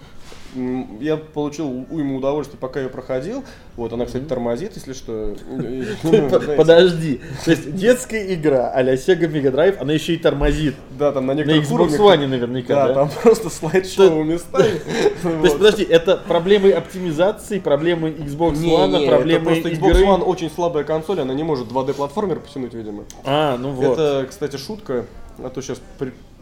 [1.00, 3.44] Я получил уйму удовольствия, пока ее проходил.
[3.76, 5.34] Вот, она, кстати, тормозит, если что.
[6.02, 7.20] Ну, Подожди.
[7.44, 10.74] То есть детская игра а-ля Sega Mega Drive, она еще и тормозит.
[10.98, 12.94] Да, там на На некоторых Xbox уровнях- One наверняка, Да, да?
[12.94, 14.80] там просто слайд-шоу местами.
[15.22, 19.90] То есть, подожди, это проблемы оптимизации, проблемы Xbox Не, One, не, проблемы это просто Xbox
[19.90, 20.04] игры.
[20.04, 23.04] One очень слабая консоль, она не может 2D платформер потянуть, видимо.
[23.24, 23.98] А, ну вот.
[23.98, 25.06] Это, кстати, шутка,
[25.38, 25.80] а то сейчас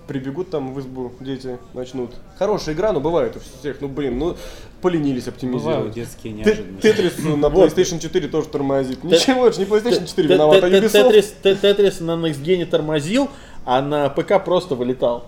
[0.06, 2.12] прибегут там в избу дети, начнут.
[2.38, 4.36] Хорошая игра, но бывает у всех, ну блин, ну
[4.80, 5.76] поленились оптимизировать.
[5.76, 6.82] Бывают детские неожиданности.
[6.82, 7.46] Тетрис на.
[7.46, 9.02] PlayStation 4 тоже тормозит.
[9.02, 11.56] Ничего, это же не PlayStation 4 Т- виноват, а Ubisoft.
[11.60, 13.28] Тетрис, на Next Gen тормозил,
[13.64, 15.26] а на ПК просто вылетал.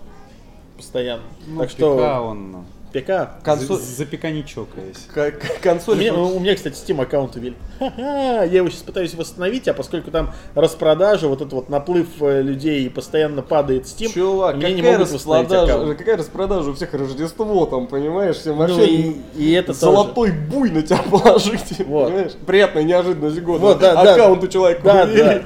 [0.76, 1.24] Постоянно.
[1.46, 3.42] Ну, так что он ну, ПК.
[3.44, 5.06] Консоль- за, за ПК не чокаясь.
[5.14, 5.98] К- к- У Консоль.
[5.98, 7.54] меня, у меня, кстати, Steam аккаунт увели.
[7.78, 12.42] Ха-ха, Я его сейчас пытаюсь восстановить, а поскольку там распродажа, вот этот вот наплыв э,
[12.42, 15.98] людей постоянно падает Steam, Чувак, мне не какая могут распродажа, аккаунт.
[15.98, 18.36] какая распродажа у всех Рождество там, понимаешь?
[18.36, 19.78] Всем Ну вообще и, и это тоже.
[19.80, 22.08] золотой буй на тебя положить, Вот.
[22.08, 22.32] понимаешь?
[22.46, 23.58] Приятная неожиданность года.
[23.60, 24.12] Вот, да, да.
[24.14, 25.22] Аккаунт у человека Да, увели.
[25.22, 25.42] да.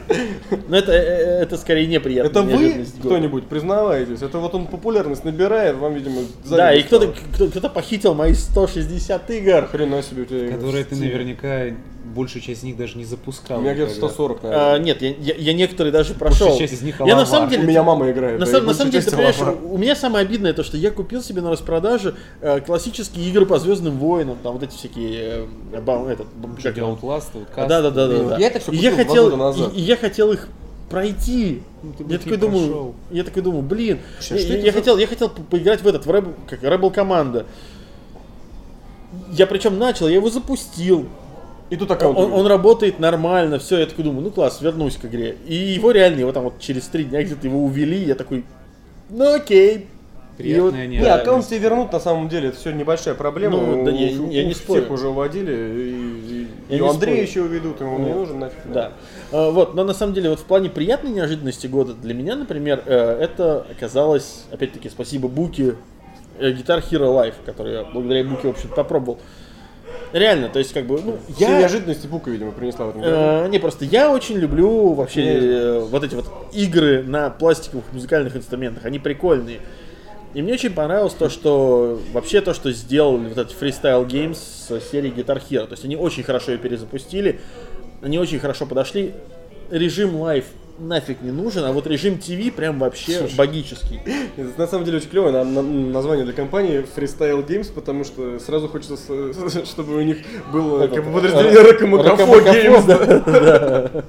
[0.68, 2.28] Но это, э, это скорее неприятно.
[2.30, 4.22] Это вы кто-нибудь признаваетесь?
[4.22, 9.30] Это вот он популярность набирает, вам, видимо, Да, и кто-то, кто- кто-то похитил мои 160
[9.30, 9.66] игр.
[9.70, 10.56] Хрена себе у тебя игры.
[10.56, 11.66] Которые ты наверняка
[12.04, 13.58] большую часть из них даже не запускал.
[13.58, 14.08] У меня где-то никогда.
[14.08, 14.78] 140, А, наверное.
[14.84, 16.48] нет, я, я- я некоторые даже прошел.
[16.48, 18.38] Большая часть из них я на самом деле, У меня мама играет.
[18.40, 21.22] На, да, на самом деле, ты понимаешь, у меня самое обидное то, что я купил
[21.22, 26.06] себе на распродаже э, классические игры по Звездным войнам, там вот эти всякие, э, бам-
[26.08, 26.26] этот,
[26.62, 26.76] как?
[26.76, 28.38] Outlast, вот да, да, да, да, да.
[28.38, 29.72] я это я купил два хотел, года назад.
[29.74, 30.48] и, и я хотел их
[30.92, 31.62] пройти.
[31.82, 32.94] Ну, я такой не думаю, прошел.
[33.10, 35.86] я такой думаю, блин, а я, что я- за- хотел, я хотел по- поиграть в
[35.88, 37.46] этот, в Rebel, как Rebel Команда.
[39.32, 41.06] Я причем начал, я его запустил.
[41.70, 42.18] И тут аккаунт.
[42.18, 45.36] он- он работает нормально, все, я такой думаю, ну класс, вернусь к игре.
[45.46, 48.44] И его реально, его там вот через три дня где-то его увели, я такой,
[49.08, 49.76] ну окей.
[49.78, 51.22] Вот- Приятная Не, неожиданность.
[51.22, 53.58] аккаунт тебе вернут, на самом деле, это все небольшая проблема.
[53.58, 54.92] Ну, У- да я- у- я у не всех спорю.
[54.92, 58.58] уже уводили, и, и- Я и не Андрея еще уведут, ему не Ну, нужен нафиг.
[58.72, 58.86] Да.
[58.86, 58.92] А,
[59.32, 63.18] Вот, но на самом деле вот в плане приятной неожиданности года для меня, например, э,
[63.20, 65.74] это оказалось, опять-таки, спасибо Буки,
[66.38, 69.18] э, Guitar Hero Live, который я благодаря Буке, в общем-то, попробовал.
[70.12, 71.60] Реально, то есть, как бы, ну, Все я...
[71.60, 73.14] неожиданности Бука, видимо, принесла в этом году.
[73.14, 78.36] Э, не, просто я очень люблю вообще э, вот эти вот игры на пластиковых музыкальных
[78.36, 78.84] инструментах.
[78.84, 79.60] Они прикольные.
[80.34, 84.90] И мне очень понравилось то, что вообще то, что сделали вот этот Freestyle Games с
[84.90, 85.66] серии Guitar Hero.
[85.66, 87.40] То есть они очень хорошо ее перезапустили,
[88.02, 89.14] они очень хорошо подошли.
[89.70, 90.44] Режим live
[90.78, 93.36] нафиг не нужен, а вот режим ТВ прям вообще Слушай.
[93.36, 94.00] богический.
[94.36, 98.38] Это на самом деле очень клевое на- на- название для компании Freestyle Games, потому что
[98.38, 98.96] сразу хочется,
[99.66, 100.18] чтобы у них
[100.52, 104.04] было как бы подразделение Рокомакафо Рокомакафо, Games.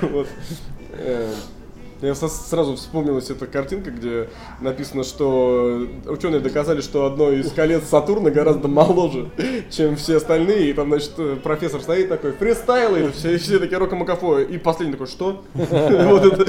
[2.00, 4.28] Я сразу вспомнилась эта картинка, где
[4.60, 9.30] написано, что ученые доказали, что одно из колец Сатурна гораздо моложе,
[9.70, 10.70] чем все остальные.
[10.70, 14.40] И там, значит, профессор стоит такой, фристайл, и все, все такие Рокомакафо.
[14.40, 15.44] И последний такой, что?
[15.54, 16.46] Вот это,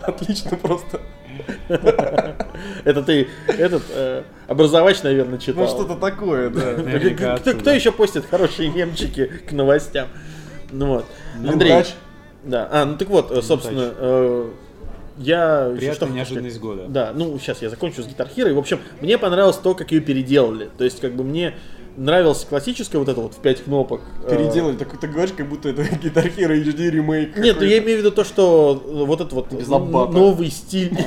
[0.02, 1.00] отлично просто.
[2.84, 5.64] Это ты этот э, образовач, наверное, читал.
[5.64, 7.38] Ну, что-то такое, да.
[7.38, 10.08] Кто- еще постит хорошие мемчики к новостям?
[10.70, 11.06] Ну вот.
[11.46, 11.84] Андрей.
[12.44, 12.68] Да.
[12.70, 14.50] А, ну так вот, э, собственно, э,
[15.18, 16.86] я Приятная что неожиданность года.
[16.88, 18.50] Да, ну сейчас я закончу с Hero.
[18.50, 20.70] И, в общем, мне понравилось то, как ее переделали.
[20.76, 21.54] То есть, как бы мне
[21.96, 24.00] нравилась классическая вот эта вот в пять кнопок.
[24.26, 27.36] э, Переделали, так ты говоришь, как будто это Guitar Hero HD ремейк.
[27.36, 29.52] Нет, ну я имею в виду то, что э, вот этот вот
[30.12, 30.96] новый стиль.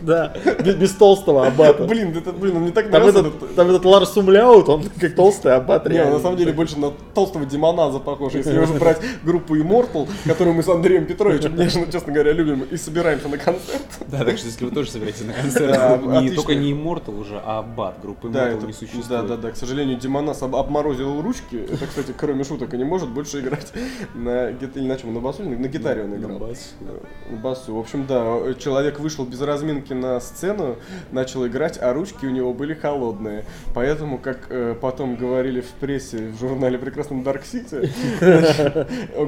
[0.00, 1.84] Да, без толстого аббата.
[1.84, 3.20] Блин, это, блин, он не так Там нравится.
[3.20, 6.90] этот, там этот Ларс Умляут, он как толстый аббат Не, на самом деле больше на
[7.14, 8.34] толстого демоназа похож.
[8.34, 12.76] Если уже брать группу Immortal, которую мы с Андреем Петровичем, нежно, честно говоря, любим и
[12.76, 13.82] собираемся на концерт.
[14.08, 16.36] Да, так что если вы тоже собираетесь на концерт, отлично.
[16.36, 18.00] только не Immortal уже, а Аббат.
[18.02, 19.08] Группы Immortal это, не существует.
[19.08, 19.50] да, да, да.
[19.52, 21.56] К сожалению, Демонас об- обморозил ручки.
[21.56, 23.72] Это, кстати, кроме шуток, и не может больше играть
[24.14, 25.14] на гит- или на чем?
[25.14, 25.42] На басу?
[25.42, 26.38] или На гитаре он На играл.
[26.38, 26.74] бас.
[26.80, 26.92] Да,
[27.30, 27.74] На басу.
[27.74, 30.76] В общем, да, человек вышел без разминки на сцену,
[31.12, 33.44] начал играть, а ручки у него были холодные.
[33.74, 37.88] Поэтому, как э, потом говорили в прессе, в журнале прекрасном Dark City,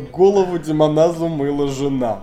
[0.13, 2.23] голову Демоназу мыла жена.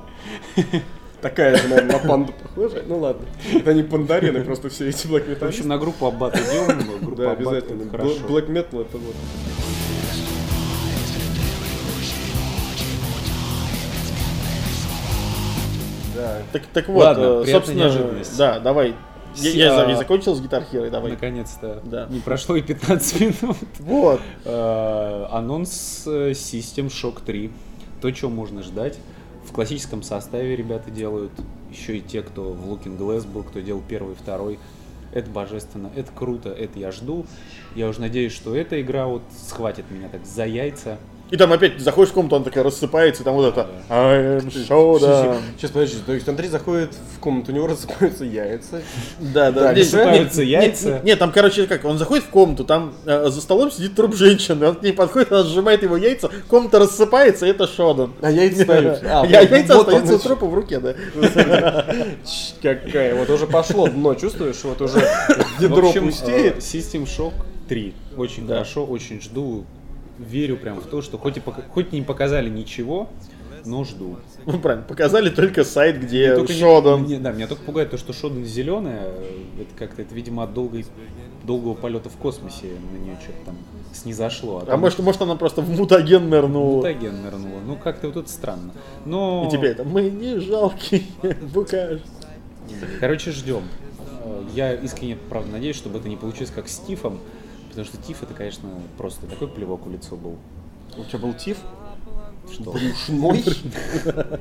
[1.23, 2.83] Такая же, наверное, на панду похожая.
[2.86, 3.25] Ну ладно.
[3.53, 6.99] Это не пандарины, просто все эти блэк В общем, на группу Аббат идем.
[6.99, 7.83] Группа Да, обязательно.
[7.83, 9.15] Black metal это вот.
[16.13, 16.41] Да.
[16.51, 18.38] Так, так вот, Ладно, э, собственно, неожиданность.
[18.38, 18.93] да, давай.
[19.36, 21.12] Я, я а, я закончил с Hero, давай.
[21.12, 21.81] Наконец-то.
[21.86, 22.07] Да.
[22.09, 23.57] Не прошло и 15 минут.
[23.79, 24.19] Вот.
[24.43, 27.49] Э, Анонс э, System Shock 3.
[28.01, 28.99] То, чего можно ждать.
[29.45, 31.32] В классическом составе ребята делают.
[31.71, 34.60] Еще и те, кто в Looking Glass был, кто делал первый второй.
[35.12, 37.25] Это божественно, это круто, это я жду.
[37.75, 40.97] Я уже надеюсь, что эта игра вот схватит меня так за яйца.
[41.33, 44.53] И там опять заходишь в комнату, он такая рассыпается, и там вот это I am
[44.53, 45.39] Shoda.
[45.57, 48.83] Сейчас, подожди, то есть Андрей заходит в комнату, у него рассыпаются яйца.
[49.19, 49.73] Да, да.
[49.73, 51.01] Рассыпаются яйца.
[51.03, 54.67] Нет, там, короче, как, он заходит в комнату, там э, за столом сидит труп женщины,
[54.67, 58.13] он к ней подходит, она сжимает его яйца, комната рассыпается, и это Шодан.
[58.21, 58.99] А яйца ставишь.
[59.03, 60.93] А, Яйца остаются у трупа в руке, да.
[62.61, 64.63] Какая, вот уже пошло дно, чувствуешь?
[64.63, 64.99] Вот уже
[65.59, 66.57] ядро пустеет.
[66.57, 67.33] э, System Shock
[67.69, 67.93] 3.
[68.17, 69.65] Очень хорошо, очень жду.
[70.19, 73.10] Верю прям в то, что хоть, и пока- хоть не показали ничего,
[73.65, 74.17] но жду.
[74.45, 77.06] Ну, правильно, показали только сайт, где Только не- Шодан.
[77.06, 79.04] не- да, меня только пугает то, что Шодан зеленая.
[79.60, 80.86] Это как-то, это, видимо, от долгой,
[81.45, 83.58] долгого полета в космосе на нее что-то там
[83.93, 84.60] снизошло.
[84.63, 86.78] А там может, может она просто в мутаген нырнула.
[86.78, 87.60] мутаген нырнула.
[87.65, 88.71] Ну, как-то вот это странно.
[89.06, 89.45] Но...
[89.47, 91.04] И теперь это мы не жалкие,
[91.54, 92.02] букаш.
[92.99, 93.63] Короче, ждем.
[94.23, 97.19] Э, Я искренне, правда, надеюсь, чтобы это не получилось как с Тифом,
[97.75, 100.36] потому что Тиф это, конечно, просто такой плевок в лицо был.
[100.97, 101.57] У тебя был тиф?
[102.51, 102.71] Что?
[102.71, 103.43] Брюшной?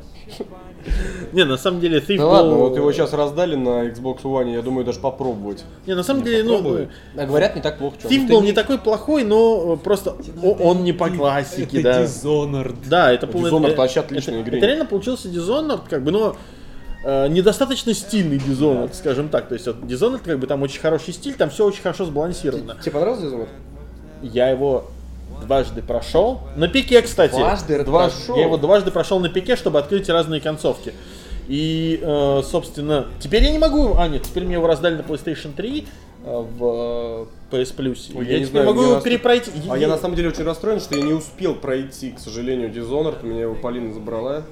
[1.33, 4.53] Не, на самом деле, Thief Да был- ладно, вот его сейчас раздали на Xbox One,
[4.53, 5.65] я думаю, даже попробовать.
[5.87, 6.89] Не, на самом деле, ну, попробуй.
[7.17, 7.97] А говорят, не так плохо.
[8.03, 12.03] Thief был не такой плохой, но просто он не по классике, Это да.
[12.05, 12.77] Dishonored.
[12.89, 14.59] Да, это Dishonored это- вообще отличная это- игра.
[14.59, 16.37] Это реально получился Dishonored, как бы, но
[17.05, 19.49] э, недостаточно стильный Dishonored, скажем так.
[19.49, 22.77] То есть вот Dishonored, как бы, там очень хороший стиль, там все очень хорошо сбалансировано.
[22.81, 23.49] Тебе понравился Dishonored?
[24.23, 24.91] Я его
[25.43, 26.41] дважды прошел.
[26.57, 27.35] На пике, кстати.
[27.35, 28.37] Дважды прошел?
[28.37, 30.95] Я его дважды прошел на пике, чтобы открыть разные концовки.
[31.49, 33.97] И, э, собственно, теперь я не могу...
[33.97, 35.87] А, нет, теперь мне его раздали на PlayStation 3
[36.25, 38.13] э, в э, PS Plus.
[38.17, 39.51] Ой, я, я не теперь знаю, могу его раз- перепройти.
[39.69, 43.27] А я на самом деле очень расстроен, что я не успел пройти, к сожалению, Dishonored.
[43.27, 44.45] Меня его Полина забрала.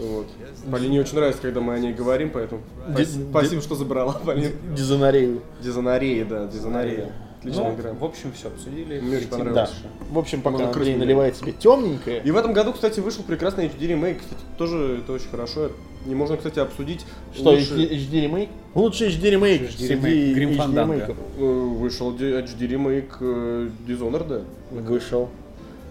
[0.00, 0.26] Вот.
[0.70, 2.62] Полине очень нравится, когда мы о ней говорим, поэтому
[2.96, 4.52] Ди- спас- спасибо, что забрала, Полин.
[4.76, 5.42] Дизонорею.
[5.62, 7.12] Дизонорея, да, Дизонорея.
[7.40, 7.92] Отличная Ну, игра.
[7.92, 8.98] в общем, все обсудили.
[9.00, 9.54] Мне очень понравилось.
[9.54, 9.66] Да.
[9.66, 9.82] дальше.
[10.10, 12.20] В общем, пока Можно Андрей наливает себе темненькое.
[12.24, 14.18] И в этом году, кстати, вышел прекрасный HD ремейк.
[14.20, 15.70] Кстати, тоже это очень хорошо.
[16.06, 18.48] И можно, кстати, обсудить Что, лучше- HD, ремейк?
[18.74, 20.58] Лучший HD ремейк HD среди ремейк.
[20.60, 20.94] Fandango.
[20.94, 21.16] ремейков.
[21.38, 21.42] Э,
[21.78, 24.44] Вышел HD ремейк э, Dishonored.
[24.72, 25.28] Вышел.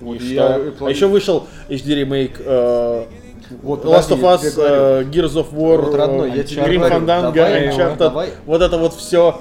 [0.01, 0.85] Вот И я, что?
[0.85, 3.05] э, А еще вышел HD ремейк э,
[3.61, 7.33] Вот, Last of Us, э, Gears of War, Вот, родной, я э, тебе Grim Fandango,
[7.33, 8.29] давай, Uncharted, давай.
[8.45, 9.39] вот это вот все.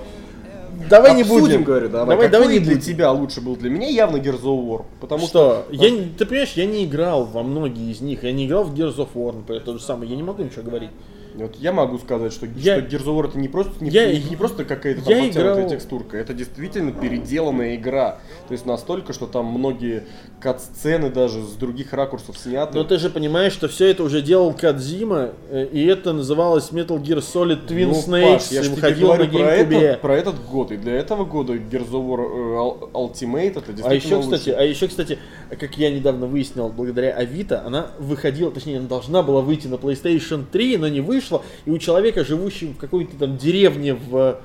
[0.88, 1.64] Давай не Обсудим, будем.
[1.64, 2.07] говорю, давай.
[2.16, 2.87] Давай, давай Какой не для будем.
[2.95, 3.57] тебя лучше был?
[3.57, 4.85] Для меня явно Gears of War.
[5.01, 5.64] Потому что...
[5.69, 5.75] Что?
[5.75, 8.23] Я, не- ты понимаешь, я не играл во многие из них.
[8.23, 10.09] Я не играл в Gears of War, например, то же самое.
[10.11, 10.90] Я не могу ничего говорить.
[11.35, 14.12] Вот я могу сказать, что, Я- что Gears of War это не просто, не, Я-
[14.12, 18.19] не- не просто какая-то там я играл- текстурка, это действительно переделанная игра.
[18.47, 20.05] То есть настолько, что там многие
[20.40, 22.77] кат-сцены даже с других ракурсов сняты.
[22.77, 27.01] Но ты же понимаешь, что все это уже делал Кадзима, э, и это называлось Metal
[27.03, 30.72] Gear Solid Twin Ну, Snakes, Паш, я и выходил на про, этот, про этот год.
[30.72, 34.31] И для этого года Gears of War э, Ul- Ultimate это действительно А еще, лучше.
[34.31, 35.18] кстати, а еще, кстати,
[35.59, 40.44] как я недавно выяснил, благодаря Авито, она выходила, точнее, она должна была выйти на PlayStation
[40.51, 44.38] 3, но не вышла, и у человека, живущего в какой-то там деревне в...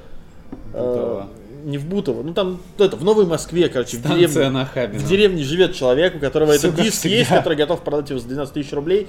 [0.74, 1.28] э, Бутово.
[1.64, 4.50] Не в Бутово, ну там это, в Новой Москве, короче, в деревне.
[4.50, 5.00] Нахабино.
[5.00, 7.16] В деревне живет человек, у которого этот диск всегда.
[7.16, 9.08] есть, который готов продать его за 12 тысяч рублей.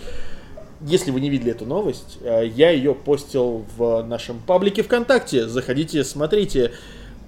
[0.80, 5.46] Если вы не видели эту новость, э, я ее постил в нашем паблике ВКонтакте.
[5.46, 6.72] Заходите, смотрите.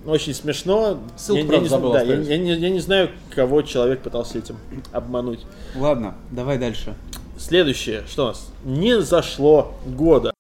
[0.05, 0.99] Очень смешно.
[1.17, 4.01] Ссылку, я, я правда, не, забыл да, я, я не, я не знаю, кого человек
[4.01, 4.57] пытался этим
[4.93, 5.41] обмануть.
[5.77, 6.95] Ладно, давай дальше.
[7.39, 8.49] Следующее, что у нас?
[8.65, 10.35] Не зашло года.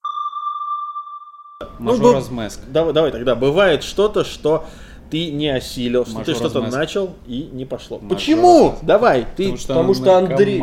[1.79, 2.61] Ну, бу- Mask.
[2.69, 3.35] Давай, давай тогда.
[3.35, 4.65] Бывает что-то, что
[5.11, 7.99] ты не осилил, что ты что-то начал и не пошло.
[7.99, 8.69] Majora's Почему?
[8.71, 8.79] Mask.
[8.83, 9.45] Давай, ты...
[9.45, 10.63] Потому что, потому что Андрей-.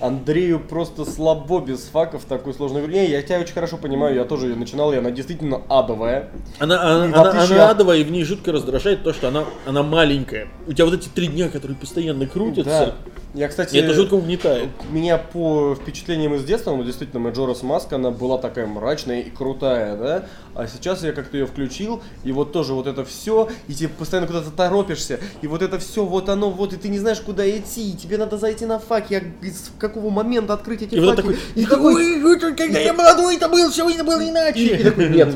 [0.00, 2.94] Андрею просто слабо без факов такой сложной игры.
[2.94, 6.30] Не, я тебя очень хорошо понимаю, я тоже ее начинал, и она действительно адовая.
[6.58, 9.44] Она, она, она- отличие она от- адовая, и в ней жутко раздражает то, что она,
[9.66, 10.48] она маленькая.
[10.66, 13.10] У тебя вот эти три дня, которые постоянно крутятся, Да.
[13.34, 14.68] Я, кстати, и это жутко угнетает.
[14.90, 19.96] меня по впечатлениям из детства, ну, действительно, Majora's Mask, она была такая мрачная и крутая,
[19.96, 20.26] да?
[20.54, 24.28] А сейчас я как-то ее включил, и вот тоже вот это все, и тебе постоянно
[24.28, 27.90] куда-то торопишься, и вот это все, вот оно, вот, и ты не знаешь, куда идти,
[27.90, 31.22] и тебе надо зайти на факи, а с какого момента открыть эти И вот факи?
[31.22, 34.30] такой, и такой, «Ой, ой, ой, когда я молодой, это был, все было и, и
[34.30, 34.84] иначе.
[34.84, 35.34] такой, нет,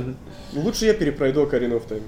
[0.54, 2.02] лучше я перепройду Ocarina of Time.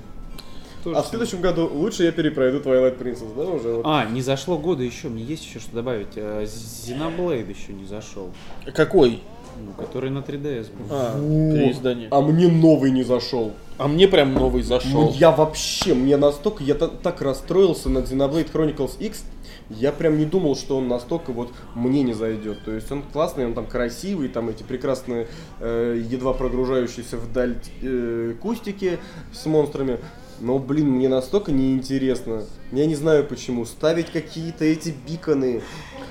[0.85, 3.83] Тоже А в следующем году лучше я перепройду Twilight Princess, да, уже вот.
[3.87, 6.09] А, не зашло года еще, мне есть еще что добавить.
[6.17, 8.31] Э, Xenoblade еще не зашел.
[8.75, 9.21] Какой?
[9.63, 10.87] Ну, который на 3DS был.
[10.91, 11.55] А, Вот.
[11.55, 12.09] переиздание.
[12.11, 13.53] А мне новый не зашел.
[13.77, 15.13] А мне прям новый Ну, зашел.
[15.13, 19.25] я вообще, мне настолько, я та- так расстроился над Xenoblade Chronicles X,
[19.69, 22.65] я прям не думал, что он настолько вот мне не зайдет.
[22.65, 25.29] То есть он классный, он там красивый, там эти прекрасные,
[25.61, 28.99] э, едва прогружающиеся вдаль э, кустики
[29.33, 29.99] с монстрами.
[30.41, 32.45] Но, блин, мне настолько неинтересно.
[32.73, 33.65] Я не знаю почему.
[33.67, 35.61] Ставить какие-то эти биконы.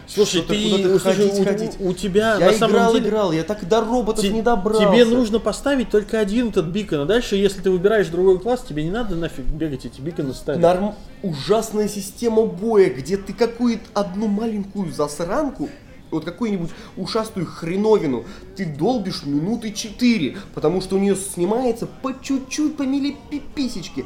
[0.08, 1.72] Слушай, ты, куда-то слушай, ходить, у, ходить.
[1.80, 3.08] у тебя Я на самом играл, деле...
[3.08, 4.88] играл, я так до роботов Те- не добрался.
[4.88, 8.84] Тебе нужно поставить только один этот бикон, а дальше, если ты выбираешь другой класс, тебе
[8.84, 10.62] не надо нафиг бегать эти биконы ставить.
[10.62, 10.96] Норм...
[11.22, 15.70] Ужасная система боя, где ты какую-то одну маленькую засранку,
[16.12, 22.76] вот какую-нибудь ушастую хреновину, ты долбишь минуты четыре, потому что у нее снимается по чуть-чуть,
[22.78, 24.06] по милиписечке.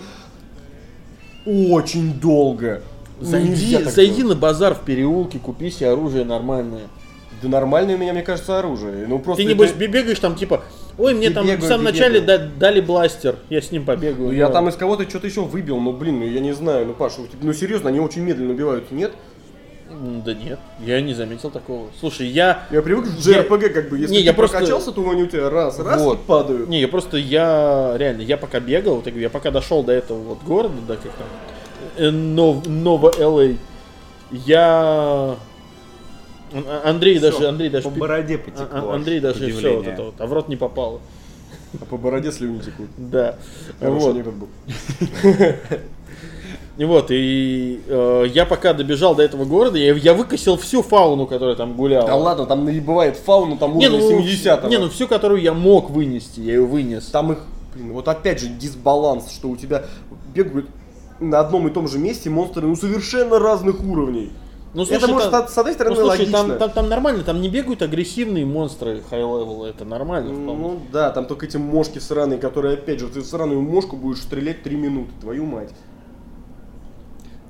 [1.45, 2.81] Очень долго.
[3.19, 4.35] Ну, Зайди, зайди делать.
[4.35, 6.87] на базар в переулке, купи себе оружие нормальное.
[7.41, 9.05] Да нормальное у меня, мне кажется, оружие.
[9.07, 10.63] Ну просто Ты небось это- бе- бегаешь там типа,
[10.97, 12.39] ой, мне там в самом начале бегаю.
[12.39, 14.27] да- дали бластер, я с ним побегаю.
[14.27, 16.85] Ну, я Ну, там из кого-то что-то еще выбил, но блин, ну я не знаю,
[16.87, 19.11] ну Паша, ну серьезно, они очень медленно убиваются, нет?
[20.25, 21.89] Да нет, я не заметил такого.
[21.99, 22.65] Слушай, я...
[22.71, 25.23] Я привык к Я- JRPG, как бы, если Не, ты я просто- прокачался, то они
[25.23, 26.19] у тебя раз, раз Вот.
[26.19, 26.67] и падают.
[26.69, 30.17] Не, я просто, я реально, я пока бегал, вот я я пока дошел до этого
[30.19, 31.27] вот города, да, как там,
[31.97, 33.58] э, Нов- Ново LA,
[34.32, 35.36] я...
[36.84, 37.84] Андрей Всё, даже, Андрей даже...
[37.89, 38.91] по бороде А- потекло.
[38.91, 40.99] а- Андрей даже все вот это вот, а в рот не попало.
[41.82, 42.88] А по бороде слюни текут.
[42.97, 43.36] Да.
[43.79, 44.15] Хороший Вот.
[44.15, 44.47] анекдот был.
[46.75, 51.27] И вот, и э, я пока добежал до этого города, я, я выкосил всю фауну,
[51.27, 52.07] которая там гуляла.
[52.07, 55.39] Да ладно, там не бывает фауну, там не, уровня ну, 70 не, ну всю, которую
[55.41, 57.05] я мог вынести, я ее вынес.
[57.05, 57.39] Там их,
[57.75, 59.86] блин, вот опять же дисбаланс, что у тебя
[60.33, 60.67] бегают
[61.19, 64.31] на одном и том же месте монстры, ну, совершенно разных уровней.
[64.73, 66.47] Ну, Это может, там- с одной стороны, ну, слушай, логично.
[66.47, 70.62] там, там, там нормально, там не бегают агрессивные монстры high-level, это нормально вполне.
[70.62, 74.63] Ну да, там только эти мошки сраные, которые, опять же, ты сраную мошку будешь стрелять
[74.63, 75.69] 3 минуты, твою мать.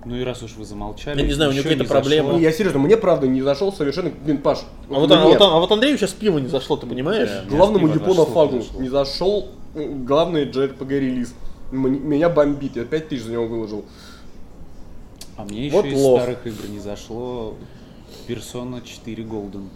[0.05, 1.21] Ну и раз уж вы замолчали.
[1.21, 2.01] Я не знаю, у него какие-то не зашло.
[2.01, 2.33] проблемы.
[2.33, 4.59] Не, я серьезно, мне правда не зашел совершенно, блин, Паш.
[4.89, 7.29] а, вот, а, вот, а вот Андрею сейчас пиво не зашло, ты понимаешь?
[7.29, 7.55] Да.
[7.55, 11.33] главному японофагу зашло, не зашел главный JRPG релиз.
[11.71, 13.85] Меня бомбит, я 5 тысяч за него выложил.
[15.37, 17.55] А мне еще Вот из старых игр не зашло
[18.27, 19.67] Persona 4 Golden.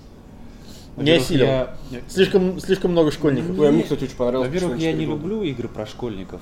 [0.98, 1.46] Не осилил.
[1.46, 1.76] я-
[2.08, 3.58] Слишком, слишком много школьников.
[3.60, 4.48] А мне, кстати, очень понравилось.
[4.50, 5.10] Во-первых, я не 4 Gold.
[5.22, 6.42] люблю игры про школьников.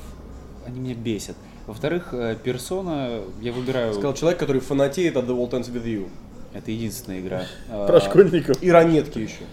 [0.65, 1.35] Они меня бесят.
[1.67, 3.93] Во-вторых, э, персона, я выбираю...
[3.93, 6.07] Сказал человек, который фанатеет от The World Ends With You.
[6.53, 7.43] Это единственная игра.
[7.67, 8.61] Про А, школьников.
[8.61, 9.43] И ранетки еще.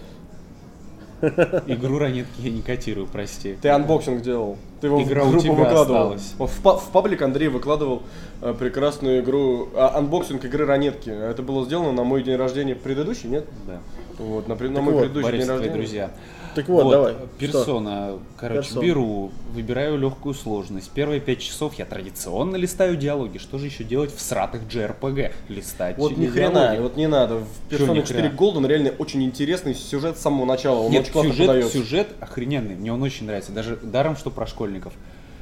[1.67, 3.57] Игру ранетки я не котирую, прости.
[3.61, 4.57] Ты unboxing делал.
[4.81, 6.13] Ты его Игра в у группу тебя выкладывал.
[6.13, 6.33] осталась.
[6.37, 8.03] В, в паблик Андрей выкладывал
[8.41, 11.09] э, прекрасную игру, а, unboxing игры ранетки.
[11.09, 13.45] Это было сделано на мой день рождения предыдущий, нет?
[13.65, 13.79] Да.
[14.19, 15.73] Вот, на, на мой вот, предыдущий Борис, день рождения.
[15.73, 16.11] друзья.
[16.55, 17.15] Так вот, давай.
[17.39, 18.83] Персона, короче, Персона.
[18.85, 20.91] беру, выбираю легкую сложность.
[20.91, 23.37] Первые пять часов я традиционно листаю диалоги.
[23.37, 25.31] Что же еще делать в сратых JRPG?
[25.49, 27.37] Листать Вот ни хрена, вот не надо.
[27.37, 28.35] В Persona 4 хрена?
[28.35, 30.79] Golden реально очень интересный сюжет с самого начала.
[30.79, 31.77] Он Нет, очень классно сюжет, подается.
[31.77, 34.93] сюжет охрененный, мне он очень нравится, даже даром, что про школьников.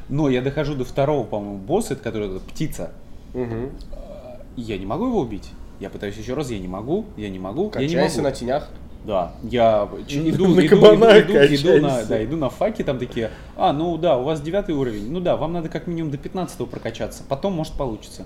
[0.10, 2.91] Но я дохожу до второго, по-моему, босса, это который эта птица,
[3.34, 5.50] и я не могу его убить.
[5.80, 8.30] Я пытаюсь еще раз, я не могу, я не могу, я не Качайся могу.
[8.30, 8.69] на тенях.
[9.06, 13.00] Да, я иду, На иду, иду, кабана иду, иду на, да, иду на факи, там
[13.00, 16.18] такие, а, ну да, у вас девятый уровень, ну да, вам надо как минимум до
[16.20, 18.26] 15 прокачаться, потом может получится.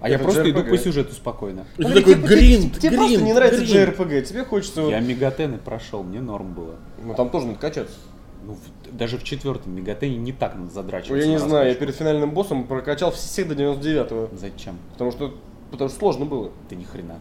[0.00, 0.70] А я Это просто иду JRPG.
[0.70, 1.64] по сюжету спокойно.
[1.76, 3.98] И ты Блин, такой тебе- гринд, Тебе просто гринд, не нравится гринд.
[3.98, 4.80] JRPG, тебе хочется...
[4.82, 6.74] Я мегатены прошел, мне норм было.
[7.04, 7.94] Ну там тоже надо качаться.
[8.44, 11.24] Ну, в- даже в четвертом мегатене не так надо задрачиваться.
[11.24, 14.36] я не на знаю, я перед финальным боссом прокачал всех до 99-го.
[14.36, 14.76] Зачем?
[14.92, 15.34] Потому что,
[15.70, 16.50] потому что сложно было.
[16.68, 17.18] Да ни хрена.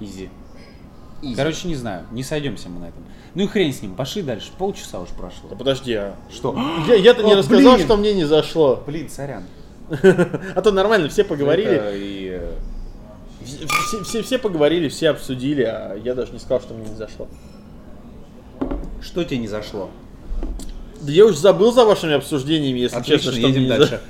[0.00, 0.28] Изи.
[1.36, 3.02] Короче, не знаю, не сойдемся мы на этом.
[3.34, 4.50] Ну и хрен с ним, пошли дальше.
[4.58, 5.48] Полчаса уж прошло.
[5.50, 6.56] Да подожди, а Что?
[6.88, 7.86] я, я-то не О, рассказал, блин.
[7.86, 8.82] что мне не зашло.
[8.86, 9.44] Блин, сорян.
[10.54, 11.70] А то нормально, все поговорили.
[11.70, 12.52] Это и, э,
[13.44, 17.28] Все, все- все- поговорили, все обсудили, а я даже не сказал, что мне не зашло.
[19.02, 19.90] Что тебе не зашло?
[21.00, 24.00] Да я уж забыл за вашими обсуждениями, если Отлично, честно, что едем дальше.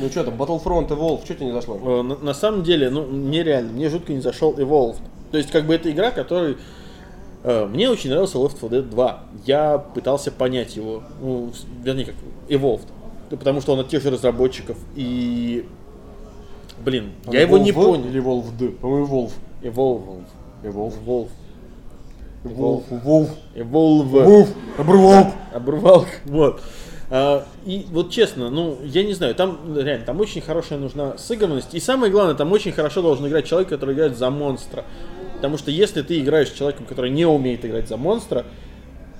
[0.00, 1.78] Ну что там, Battlefront Evolve, что тебе не зашло?
[1.82, 3.72] Э, На, на самом деле, ну, нереально.
[3.72, 4.98] Мне жутко не зашел Evolved.
[5.30, 6.56] То есть, как бы это игра, которая...
[7.44, 9.20] Э, мне очень нравился Left 4 Dead 2.
[9.46, 11.02] Я пытался понять его.
[11.20, 12.14] Ну, вернее, как
[12.48, 12.86] Evolved.
[13.30, 14.76] Ну, потому что он от тех же разработчиков.
[14.96, 15.66] И...
[16.84, 18.04] Блин, он я его не понял.
[18.04, 18.76] Или Evolved?
[18.76, 19.32] По-моему, Evolve.
[19.62, 20.02] Evolve.
[20.62, 20.92] Evolve.
[21.02, 21.28] Evolve.
[22.44, 23.30] Волф, Волф.
[23.54, 24.06] Волф.
[24.06, 24.48] Волф.
[24.78, 25.26] Обрывалк.
[25.52, 26.06] Обрывалк.
[26.26, 26.60] Вот.
[27.10, 31.74] А, и вот честно, ну, я не знаю, там реально, там очень хорошая нужна сыгранность.
[31.74, 34.84] И самое главное, там очень хорошо должен играть человек, который играет за монстра.
[35.38, 38.44] Потому что если ты играешь с человеком, который не умеет играть за монстра,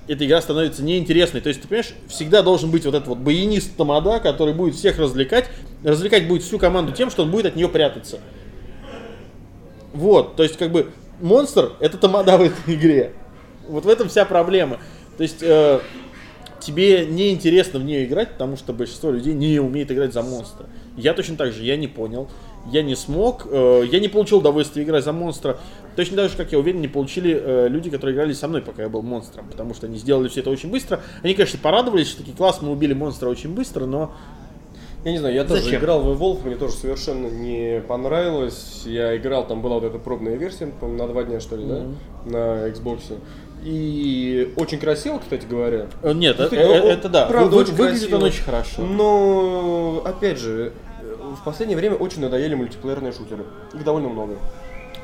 [0.08, 1.40] эта игра становится неинтересной.
[1.40, 4.98] То есть, ты понимаешь, всегда должен быть вот этот вот баянист тамада, который будет всех
[4.98, 5.48] развлекать.
[5.84, 8.18] Развлекать будет всю команду тем, что он будет от нее прятаться.
[9.92, 13.12] Вот, то есть, как бы, монстр это тамада в этой игре.
[13.68, 14.78] Вот в этом вся проблема.
[15.18, 15.78] То есть, э,
[16.58, 20.66] тебе не интересно в нее играть, потому что большинство людей не умеет играть за монстра.
[20.96, 22.28] Я точно так же, я не понял,
[22.72, 25.58] я не смог, э, я не получил удовольствия играть за монстра.
[25.96, 28.82] Точно так же, как я уверен, не получили э, люди, которые играли со мной, пока
[28.82, 31.00] я был монстром, потому что они сделали все это очень быстро.
[31.22, 34.12] Они, конечно, порадовались, что такие класс, мы убили монстра очень быстро, но
[35.04, 35.80] Я не знаю, я тоже Зачем?
[35.80, 38.82] играл в Evolve, мне тоже совершенно не понравилось.
[38.84, 41.82] Я играл, там была вот эта пробная версия, по-моему, на два дня, что ли, да,
[42.26, 43.00] на Xbox.
[43.64, 45.86] И очень красиво, кстати говоря.
[46.02, 47.26] Э, Нет, Ну, э- ты- э- о- это да.
[47.26, 48.16] правда, Вы- очень выглядит красиво.
[48.16, 48.82] он очень хорошо.
[48.82, 50.72] Но, опять же,
[51.34, 53.44] в последнее время очень надоели мультиплеерные шутеры.
[53.74, 54.36] Их довольно много.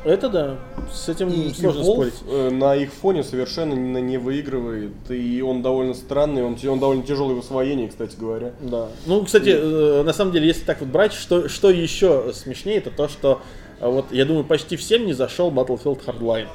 [0.04, 0.56] Это да.
[0.92, 2.14] С этим И сложно Evolve, спорить.
[2.28, 4.92] э, на их фоне совершенно не, не выигрывает.
[5.08, 8.52] И он довольно странный, он, он довольно тяжелый в освоении, кстати говоря.
[8.60, 8.88] Да.
[9.06, 12.90] Ну, кстати, э, на самом деле, если так вот брать, что, что еще смешнее, это
[12.90, 13.40] то, что
[13.80, 16.48] э, вот я думаю, почти всем не зашел Battlefield Hardline.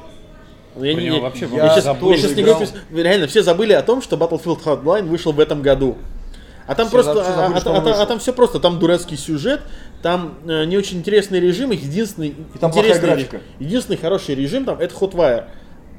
[0.76, 3.74] Ну, Я, не- я- вообще я, щас- забыли, я щас не говорю, реально, все забыли
[3.74, 5.98] о том, что Battlefield Hardline вышел в этом году.
[6.70, 9.62] А там Все просто, забыли, а, а- а- а там все просто, там дурацкий сюжет,
[10.04, 14.78] там э, не очень интересный режим, и единственный там плохая интересный, единственный хороший режим там
[14.80, 15.46] это Hotwire.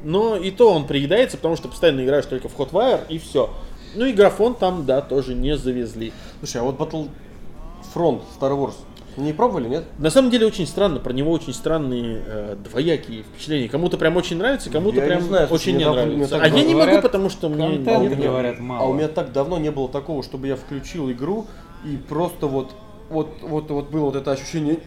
[0.04, 3.50] Но и то он приедается, потому что постоянно играешь только в Hotwire и все.
[3.96, 6.12] Ну и графон там, да, тоже не завезли.
[6.38, 8.74] Слушай, а вот Battlefront Star Wars
[9.16, 9.84] не пробовали, нет?
[9.98, 13.68] На самом деле очень странно, про него очень странные э, двоякие впечатления.
[13.68, 16.38] Кому-то прям очень нравится, кому-то Я не прям знаю, очень не мне нравится.
[16.40, 17.76] А я не могу, потому что мне...
[17.76, 18.84] не- говорят, мало.
[18.84, 21.46] А у меня так давно не было такого, чтобы я включил игру
[21.84, 22.72] и просто вот,
[23.08, 24.78] вот, вот, вот было вот это ощущение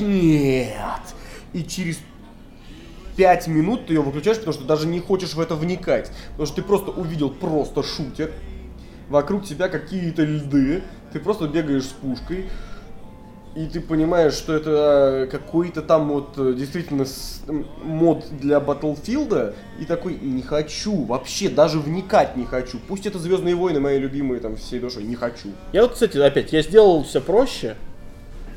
[0.00, 1.00] нет.
[1.52, 1.98] И через
[3.16, 6.10] пять минут ты ее выключаешь, потому что даже не хочешь в это вникать.
[6.32, 8.32] Потому что ты просто увидел просто шутер.
[9.08, 10.82] Вокруг тебя какие-то льды.
[11.12, 12.46] Ты просто бегаешь с пушкой.
[13.56, 17.06] И ты понимаешь, что это какой-то там вот э, действительно
[17.82, 22.78] мод для Battlefield, и такой не хочу, вообще даже вникать не хочу.
[22.86, 25.48] Пусть это Звездные войны мои любимые там всей душой, не хочу.
[25.72, 27.76] Я вот, кстати, опять, я сделал все проще.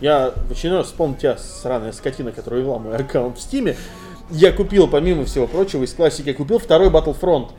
[0.02, 3.78] Я в очередной раз вспомнил тебя, сраная скотина, которая вела мой аккаунт в Стиме.
[4.32, 7.52] я купил, помимо всего прочего, из классики, я купил второй Battlefront,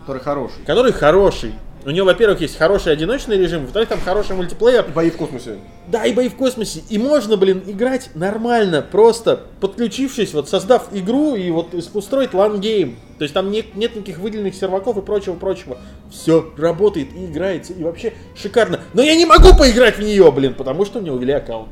[0.00, 0.64] Который хороший.
[0.64, 1.52] который хороший.
[1.86, 4.84] У него, во-первых, есть хороший одиночный режим, во-вторых, там хороший мультиплеер.
[4.92, 5.58] Бои в космосе.
[5.86, 6.82] Да, и бои в космосе.
[6.88, 12.96] И можно, блин, играть нормально, просто подключившись, вот создав игру и вот устроить LAN game.
[13.18, 15.78] То есть там нет, нет никаких выделенных серваков и прочего-прочего.
[16.10, 18.80] Все работает и играется, и вообще шикарно.
[18.92, 21.68] Но я не могу поиграть в нее, блин, потому что у меня увели аккаунт.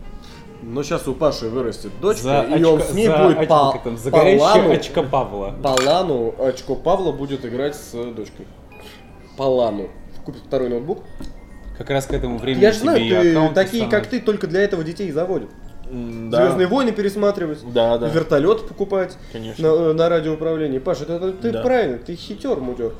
[0.63, 3.47] Но сейчас у Паши вырастет дочка, За и он очко- с ней за будет очко-
[3.49, 5.55] по, как там, за по лану- очко Павла.
[5.61, 8.47] По лану очко Павла будет играть с дочкой.
[9.37, 9.89] По лану.
[10.25, 11.01] Купит второй ноутбук.
[11.77, 14.85] Как раз к этому времени Я же знаю, ты- такие, как ты, только для этого
[14.85, 15.51] детей заводят.
[15.91, 16.47] Да.
[16.47, 18.09] Звездные войны пересматривать, Да, да.
[18.09, 19.69] вертолет покупать Конечно.
[19.77, 20.79] на, на радиоуправлении.
[20.79, 21.63] Паша, это, это ты Да.
[21.63, 22.95] правильно, ты хитер, мудер.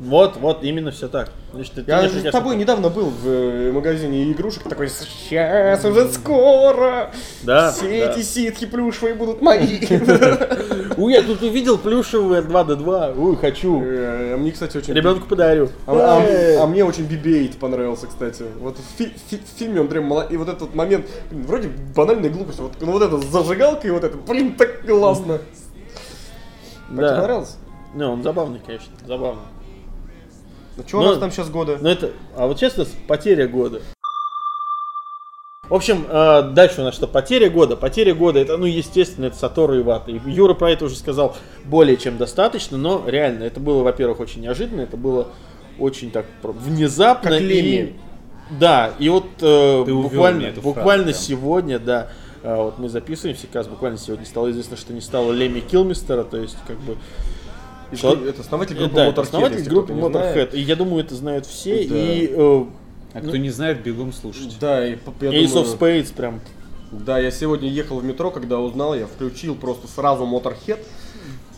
[0.00, 1.30] Вот, вот, именно все так.
[1.52, 5.84] Значит, ты- Я ты же с тобой недавно был в э, магазине игрушек, такой, сейчас
[5.84, 7.10] уже скоро,
[7.42, 8.12] Да, все да.
[8.12, 9.80] эти ситхи плюшевые будут мои.
[10.96, 13.14] Ой, я тут увидел плюшевый 2D2.
[13.20, 13.82] Ой, хочу.
[13.82, 14.94] Э, Мне, кстати, очень...
[14.94, 15.68] Ребенку подарю.
[15.86, 15.92] А,
[16.22, 18.44] а- а мне очень BB-8 понравился, кстати.
[18.60, 20.12] Вот в, фи- фи- в фильме он прям.
[20.30, 24.16] И вот этот момент, вроде банальная глупость, вот, ну вот это с зажигалкой, вот это,
[24.16, 25.38] блин, так классно.
[26.88, 27.56] Тебе понравилось?
[27.94, 29.42] Ну, он забавный, конечно, забавный.
[30.92, 31.78] Ну, у Но- нас там сейчас года?
[31.80, 33.80] Ну это, а вот честно, потеря года.
[35.68, 37.06] В общем, э, дальше у нас что?
[37.06, 37.76] Потеря года.
[37.76, 40.10] Потеря года, это, ну, естественно, это Сатору Ивата.
[40.10, 44.40] И Юра про это уже сказал более чем достаточно, но реально, это было, во-первых, очень
[44.40, 45.28] неожиданно, это было
[45.78, 47.32] очень так внезапно.
[47.32, 47.94] Как и-.
[48.58, 51.16] Да, и вот э, Ты буквально, эту фразу, буквально прям.
[51.16, 52.08] сегодня, да,
[52.42, 56.24] э, вот мы записываемся, как раз буквально сегодня стало известно, что не стало Леми Килмистера,
[56.24, 56.96] то есть, как бы,
[57.96, 60.52] что- Это основатель группы да, Motorhead, основатель если группы кто-то не знает.
[60.52, 60.56] Motorhead.
[60.56, 61.88] И я думаю, это знают все.
[61.88, 61.96] Да.
[61.96, 62.64] И э,
[63.14, 64.56] А кто не знает, бегом слушать.
[64.60, 66.40] Да, и я Ace думаю- of Spades прям.
[66.90, 70.78] Да, я сегодня ехал в метро, когда узнал, я включил просто сразу Motorhead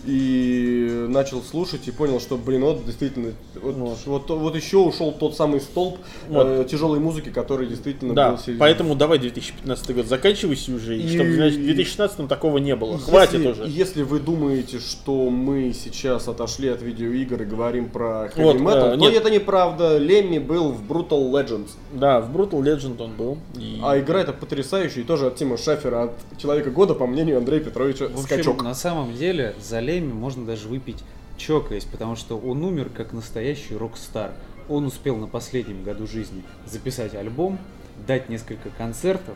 [0.07, 3.32] и начал слушать и понял, что, блин, вот действительно,
[3.62, 5.98] вот, вот, вот еще ушел тот самый столб
[6.28, 6.46] Вот.
[6.46, 8.59] э, тяжелой музыки, который действительно Да, был серьезный.
[8.61, 12.92] поэтому давай 2015 год заканчивайся уже, и, И- чтобы, значит, в 2016 такого не было.
[12.94, 13.64] Если- Хватит уже.
[13.66, 18.88] Если вы думаете, что мы сейчас отошли от видеоигр и говорим про heavy Вот, metal,
[18.88, 19.14] э, то нет.
[19.14, 19.98] это неправда.
[19.98, 21.70] Лемми был в Brutal Legends.
[21.92, 23.38] Да, в Brutal Legend он был.
[23.59, 27.38] И- А игра это потрясающая, и тоже от Тима Шафера, от Человека Года, по мнению
[27.38, 28.62] Андрея Петровича, В общем, скачок.
[28.62, 30.99] на самом деле, за Леми можно даже выпить
[31.36, 34.32] чокаясь, потому что он умер как настоящий рок-стар.
[34.68, 37.59] Он успел на последнем году жизни записать альбом,
[38.07, 39.34] дать несколько концертов,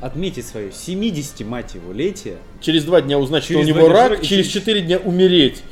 [0.00, 2.36] отметить свое 70, мать его, летие.
[2.60, 5.62] Через два дня узнать, что Через у него рак, и через четыре дня умереть.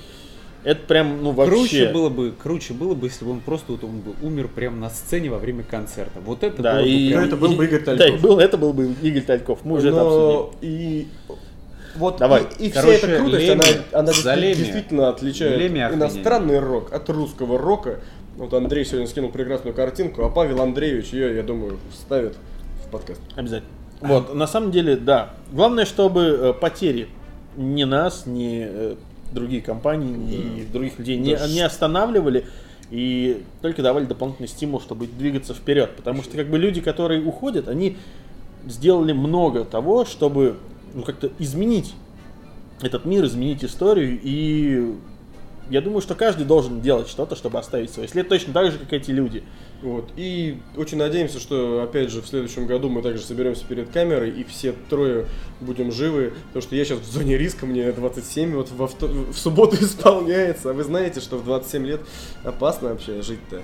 [0.64, 1.54] Это прям, ну, вообще...
[1.54, 4.76] Круче было бы, круче было бы, если бы он просто вот он бы умер прямо
[4.76, 6.18] на сцене во время концерта.
[6.20, 7.08] Вот это Да, было бы и...
[7.10, 8.06] прям- это был бы Игорь Тальков.
[8.20, 9.64] Да, был, это был бы Игорь Тальков.
[9.64, 10.26] Мы уже это обсудили.
[10.26, 11.06] Но и
[11.99, 12.46] вот Давай.
[12.59, 14.55] и, и вся Короче, эта крутость, Леми, она, она Леми.
[14.55, 18.01] действительно отличает Леми иностранный рок от русского рока.
[18.36, 22.36] Вот Андрей сегодня скинул прекрасную картинку, а Павел Андреевич ее, я думаю, вставит
[22.86, 23.20] в подкаст.
[23.34, 23.72] Обязательно.
[24.01, 25.30] Вот, на самом деле, да.
[25.51, 27.09] Главное, чтобы э, потери
[27.57, 28.94] ни нас, ни э,
[29.32, 32.44] другие компании, ни других людей не, Да не останавливали
[32.90, 35.90] и только давали дополнительный стимул, чтобы двигаться вперед.
[35.96, 37.96] Потому что как бы люди, которые уходят, они
[38.66, 40.57] сделали много того, чтобы
[40.95, 41.95] ну, как-то изменить
[42.82, 44.18] этот мир, изменить историю.
[44.22, 44.95] И
[45.70, 48.93] я думаю, что каждый должен делать что-то, чтобы оставить свой след, точно так же, как
[48.93, 49.43] эти люди.
[49.82, 50.11] Вот.
[50.16, 54.45] И очень надеемся, что опять же в следующем году мы также соберемся перед камерой и
[54.45, 55.26] все трое
[55.61, 56.32] будем живы.
[56.49, 60.70] Потому что я сейчас в зоне риска, мне 27, вот во вто- в субботу исполняется.
[60.70, 62.01] А вы знаете, что в 27 лет
[62.45, 63.61] опасно вообще жить-то.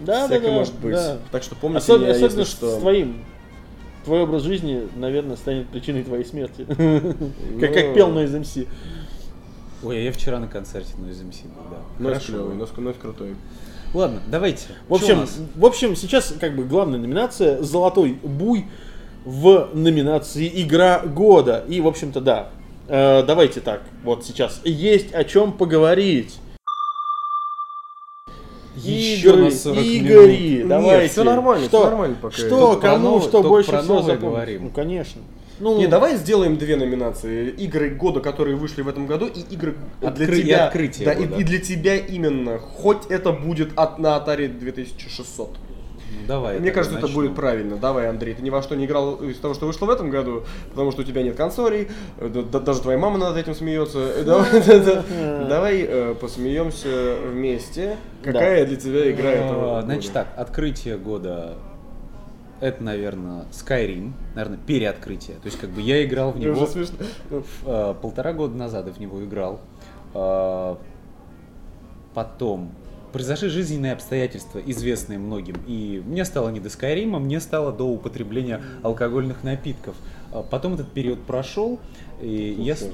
[0.00, 0.94] Да, Всякое да, да, может быть.
[0.94, 1.18] да.
[1.32, 2.78] Так что помните Особ- меня, особенно если с что.
[2.80, 3.24] твоим.
[4.04, 6.64] Твой образ жизни, наверное, станет причиной твоей смерти.
[6.68, 7.60] Как Ну.
[7.60, 8.56] как пел на МС.
[9.82, 11.78] Ой, а я вчера на концерте на MC был, да.
[11.98, 13.36] Нос клевый, нос, нос крутой.
[13.92, 14.66] Ладно, давайте.
[14.88, 18.66] В общем, в общем, сейчас как бы главная номинация «Золотой буй»
[19.24, 21.64] в номинации «Игра года».
[21.68, 22.50] И, в общем-то, да,
[22.86, 26.36] Э, давайте так, вот сейчас есть о чем поговорить.
[28.76, 30.68] Ещё Игры, на 40 игри, минут.
[30.68, 31.02] давайте.
[31.02, 32.36] Нет, всё нормально, что, всё нормально пока.
[32.36, 34.64] Что, кому, новое- что больше про всего говорим.
[34.64, 35.22] Ну, конечно.
[35.60, 37.50] Ну, Не, давай сделаем две номинации.
[37.50, 40.66] Игры года, которые вышли в этом году, и игры для Откры- и тебя.
[40.66, 41.40] открытие да, и, года.
[41.40, 42.58] и для тебя именно.
[42.58, 45.50] Хоть это будет от, на Atari 2600.
[46.20, 46.58] Ну, давай.
[46.60, 47.22] Мне кажется, это начнем.
[47.22, 47.76] будет правильно.
[47.76, 50.44] Давай, Андрей, ты ни во что не играл из того, что вышло в этом году,
[50.70, 51.88] потому что у тебя нет консолей,
[52.18, 53.98] э, да- да- даже твоя мама над этим смеется.
[54.16, 54.78] Э, Давай, да-
[55.10, 55.44] да.
[55.46, 57.96] Давай э, посмеемся вместе.
[58.22, 59.86] Какая для тебя игра этого А, года?
[59.94, 61.54] Значит так, открытие года
[62.60, 65.36] это, наверное, Skyrim, наверное, переоткрытие.
[65.36, 66.66] То есть, как бы я играл в него
[68.00, 69.60] полтора года назад я в него играл.
[70.14, 70.76] Э,
[72.14, 72.70] Потом
[73.14, 75.54] произошли жизненные обстоятельства, известные многим.
[75.68, 79.94] И мне стало не до Скайрима, мне стало до употребления алкогольных напитков.
[80.32, 81.78] А Потом этот период прошел,
[82.20, 82.74] и я...
[82.74, 82.86] с- И,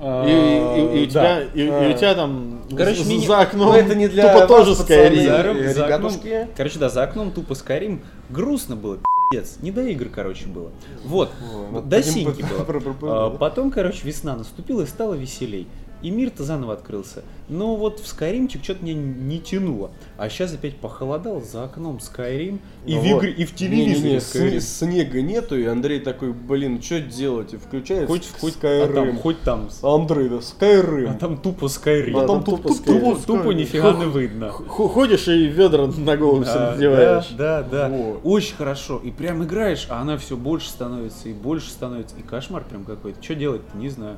[0.00, 1.10] и- и у Да.
[1.10, 4.32] тебя, и, и у тебя там Короче, за- мини- за окном Ну, это не для
[4.32, 4.72] тупо тоже.
[4.72, 5.62] Skyrim.
[5.68, 8.00] За, за окном- короче, да, за окном тупо Skyrim.
[8.30, 8.98] Грустно было,
[9.30, 9.58] пиздец.
[9.60, 10.70] Не до игр, короче, было.
[11.04, 11.30] Вот,
[11.70, 12.42] вот до синьки
[13.00, 13.26] было.
[13.26, 15.68] А, Потом, короче, весна наступила и стало веселей.
[16.02, 17.22] И мир-то заново открылся.
[17.48, 19.90] Но вот в Скайримчик что-то меня не тянуло.
[20.18, 23.16] А сейчас опять похолодал, за окном Скайрим, и, Ну в, вот.
[23.24, 24.56] игры, и в телевизоре Не-не-не, Skyrim.
[24.56, 27.54] сне- снега нету, и Андрей такой, блин, что делать?
[27.54, 28.94] И включает Хоть, хоть, а Skyrim.
[28.94, 31.08] там, хоть там, Андрей, да, Skyrim.
[31.10, 32.16] а там тупо Скайрим.
[32.16, 32.84] А там тупо тупо, Skyrim.
[33.00, 33.26] тупо, Skyrim.
[33.26, 34.50] тупо нифига не видно.
[34.50, 37.28] Ходишь и ведра на голову Да, надеваешь.
[37.36, 37.96] Да, да, да.
[37.96, 38.20] Вот.
[38.24, 39.00] Очень хорошо.
[39.04, 42.16] И прям играешь, а она все больше становится и больше становится.
[42.16, 43.22] И кошмар прям какой-то.
[43.22, 44.16] Что делать-то, не знаю.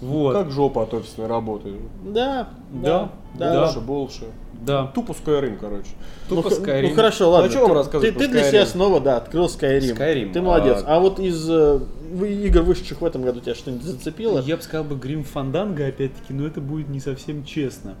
[0.00, 0.34] Вот.
[0.34, 1.74] Как жопа от офисной работы.
[2.04, 3.52] Да, Да, да.
[3.52, 3.60] да.
[3.64, 4.24] Больше, больше.
[4.64, 4.86] Да.
[4.88, 5.88] Тупо Skyrim, короче.
[6.28, 6.88] Тупо ну, Skyrim.
[6.90, 7.50] ну хорошо, ладно.
[7.52, 9.96] Ну, а вам Ты- рассказывать Ты, ты для себя снова, да, открыл Skyrim.
[9.96, 10.82] Skyrim, Ты молодец.
[10.86, 11.80] а- А, вот из э,
[12.22, 14.40] игр, вышедших в этом году, тебя что-нибудь зацепило?
[14.40, 17.94] Я бы сказал бы Грим Фанданга, опять-таки, но это будет не совсем честно.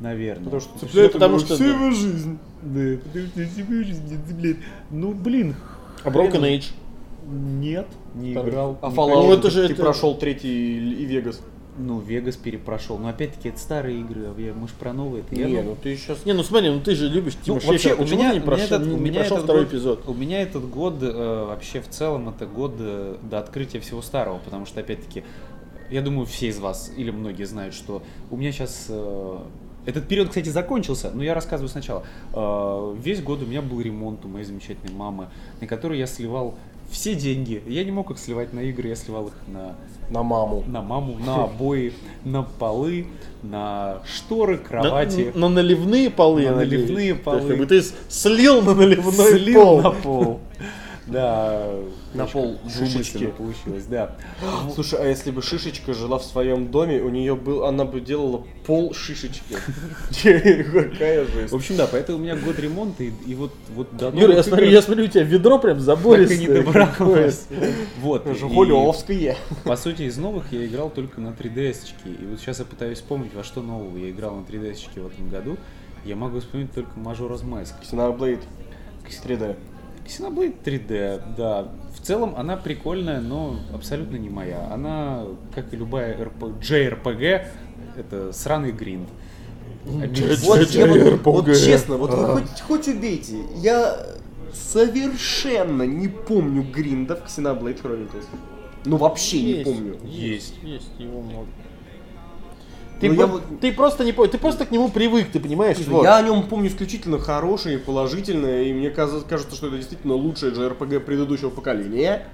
[0.00, 0.44] Наверное.
[0.44, 1.70] Потому что Ну, цепляет потому его что, всю да.
[1.70, 2.38] его жизнь.
[2.62, 4.56] Да, потому что себе жизнь не цепляет.
[4.90, 5.56] Ну, блин.
[6.04, 6.66] А Broken Age?
[7.26, 7.86] Нет,
[8.18, 8.78] не играл.
[8.82, 10.48] А Fallout, Ну, это ты, же ты это- прошел третий
[11.02, 11.40] и Вегас.
[11.80, 12.98] Ну, Вегас перепрошел.
[12.98, 15.22] Но опять-таки, это старые игры, а я, мы ж про новые.
[15.22, 16.26] Это я Не, думаю- ну ты сейчас...
[16.26, 18.02] Не, ну смотри, ну ты же любишь Ну, Тима вообще, Шефера.
[18.02, 20.08] у меня, не прошел, этот- не, у не меня прошел этот второй год- эпизод?
[20.08, 24.38] У меня этот год, э, вообще в целом, это год э, до открытия всего старого,
[24.44, 25.22] потому что, опять-таки,
[25.88, 28.90] я думаю, все из вас или многие знают, что у меня сейчас...
[29.86, 32.02] этот период, кстати, закончился, но я рассказываю сначала.
[32.34, 35.28] Э, весь год у меня был ремонт у моей замечательной мамы,
[35.60, 36.56] на который я сливал
[36.90, 37.62] все деньги.
[37.66, 39.74] Я не мог их сливать на игры, я сливал их на
[40.10, 40.64] На маму.
[40.66, 41.92] на маму, на обои,
[42.24, 43.06] на полы,
[43.42, 45.32] на шторы, кровати.
[45.34, 47.66] На, на наливные полы, На наливные полы.
[47.66, 49.82] ты слил на наливной Слил пол.
[49.82, 50.40] на пол.
[51.08, 51.70] Да.
[52.14, 53.26] На пол шишечки.
[53.28, 54.16] получилось, да.
[54.74, 58.44] Слушай, а если бы Шишечка жила в своем доме, у нее был, она бы делала
[58.66, 59.56] пол Шишечки.
[60.22, 61.52] Какая жесть.
[61.52, 64.42] В общем, да, поэтому у меня год ремонта, и, и вот, вот до Юра, я
[64.42, 66.38] смотрю, я смотрю, у тебя ведро прям так и забористое.
[66.38, 67.46] не добралось.
[68.00, 68.26] Вот.
[68.26, 69.36] Жигулевская.
[69.64, 72.10] По сути, из новых я играл только на 3DS-чке.
[72.22, 75.28] И вот сейчас я пытаюсь вспомнить, во что нового я играл на 3DS-чке в этом
[75.28, 75.56] году.
[76.04, 77.74] Я могу вспомнить только Majora's Mask.
[77.82, 78.42] Xenoblade
[79.24, 79.56] 3D.
[80.08, 81.68] Xenoblade 3D, да.
[81.94, 84.68] В целом она прикольная, но абсолютно не моя.
[84.72, 87.46] Она, как и любая RP JRPG,
[87.96, 89.08] это сраный гринд.
[89.84, 93.98] Вот, я вот, вот честно, вот вы хоть, хоть убейте, я
[94.52, 98.26] совершенно не помню гриндов Xenoblade Chronicles.
[98.84, 99.98] Ну вообще не помню.
[100.04, 101.48] Есть, есть, его много.
[103.00, 105.76] Ты, Ну, я вот- ты просто не ты просто к нему привык, ты понимаешь?
[105.86, 106.02] вот.
[106.02, 110.14] Я о нем помню исключительно хорошее и положительное, и мне кажется, кажется, что это действительно
[110.14, 112.26] лучшее JRPG предыдущего поколения.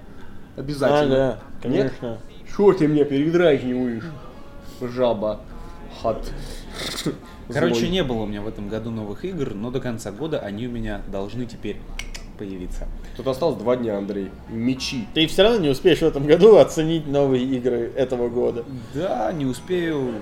[0.57, 1.33] Обязательно.
[1.63, 1.93] Ага, Нет?
[2.01, 2.19] конечно.
[2.57, 4.05] Чё ты меня передразниваешь?
[4.81, 5.41] Жаба.
[6.03, 6.31] Хат.
[7.53, 7.91] Короче, Злой.
[7.91, 10.71] не было у меня в этом году новых игр, но до конца года они у
[10.71, 11.77] меня должны теперь
[12.39, 12.89] появиться.
[13.17, 14.31] Тут осталось два дня, Андрей.
[14.49, 15.07] Мечи.
[15.15, 18.65] Ты все равно не успеешь в этом году оценить новые игры этого года.
[18.95, 20.15] Да, не успею.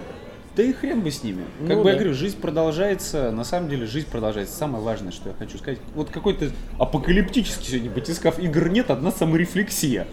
[0.54, 1.44] Да и хрен бы с ними.
[1.66, 2.00] Как Ну бы я да.
[2.00, 3.30] говорю, жизнь продолжается.
[3.30, 4.54] На самом деле, жизнь продолжается.
[4.54, 5.78] Самое важное, что я хочу сказать.
[5.94, 10.06] Вот какой-то апокалиптический сегодня батискаф игр нет, одна саморефлексия.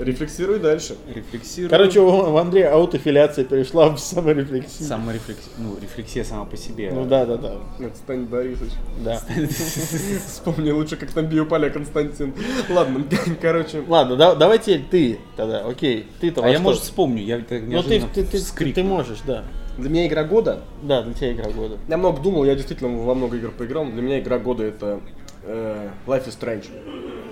[0.00, 0.96] Рефлексируй дальше.
[1.14, 1.68] Рефлексирую.
[1.68, 4.88] Короче, у Андрея аутофиляция перешла в саморефлексию.
[4.88, 5.52] Саморефлексия.
[5.58, 6.90] Ну, рефлексия сама по себе.
[6.90, 7.58] Ну да, да, да.
[7.86, 8.72] Отстань, Борисович.
[9.04, 9.20] да.
[10.26, 12.34] Вспомни лучше, как там бил поля Константин.
[12.70, 13.04] Ладно,
[13.42, 13.84] короче.
[13.86, 16.08] Ладно, да, давайте ты тогда, окей.
[16.18, 17.22] Ты-то А во я, может, вспомню.
[17.22, 19.44] Я так Ну ты, ты, ты, ты, ты можешь, да.
[19.80, 20.60] Для меня игра года.
[20.82, 21.78] Да, для тебя игра года.
[21.88, 25.00] Я много думал, я действительно во много игр поиграл, но для меня игра года это
[25.44, 26.66] э, Life is Strange.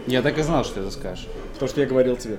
[0.06, 1.26] Я так и знал, что ты это скажешь.
[1.52, 2.38] Потому что я говорил тебе.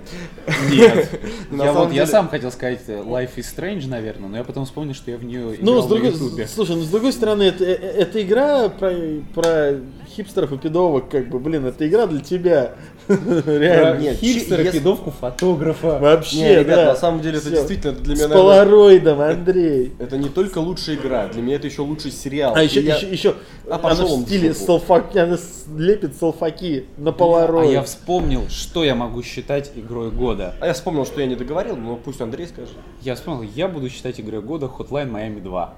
[0.72, 1.20] Нет.
[1.51, 4.43] На Я вот я деле- сам хотел сказать э, Life is Strange, наверное, но я
[4.43, 6.47] потом вспомнил, что я в нее Ну, играл с на другой, Ютубе.
[6.47, 8.91] слушай, ну с другой стороны, это, э, это игра про,
[9.36, 9.76] про
[10.20, 12.74] хипстеров и пидовок, как бы, блин, это игра для тебя.
[13.07, 13.99] Реально.
[14.01, 15.97] Нет, Хипстера, если- пидовку, фотографа.
[15.97, 16.86] Вообще, Не, ребят, да.
[16.88, 17.55] на самом деле это Всё.
[17.55, 19.93] действительно для меня, С наверное, полароидом, Андрей.
[19.99, 22.53] это не только лучшая игра, для меня это еще лучший сериал.
[22.55, 23.36] А еще, я- еще, еще,
[23.70, 25.38] А она в стиле салфаки, она
[25.78, 27.72] лепит салфаки на А полароид.
[27.72, 30.55] я вспомнил, что я могу считать игрой года.
[30.59, 32.74] А я вспомнил, что я не договорил, но пусть Андрей скажет.
[33.01, 35.74] Я вспомнил, я буду считать игрой года Hotline Miami 2.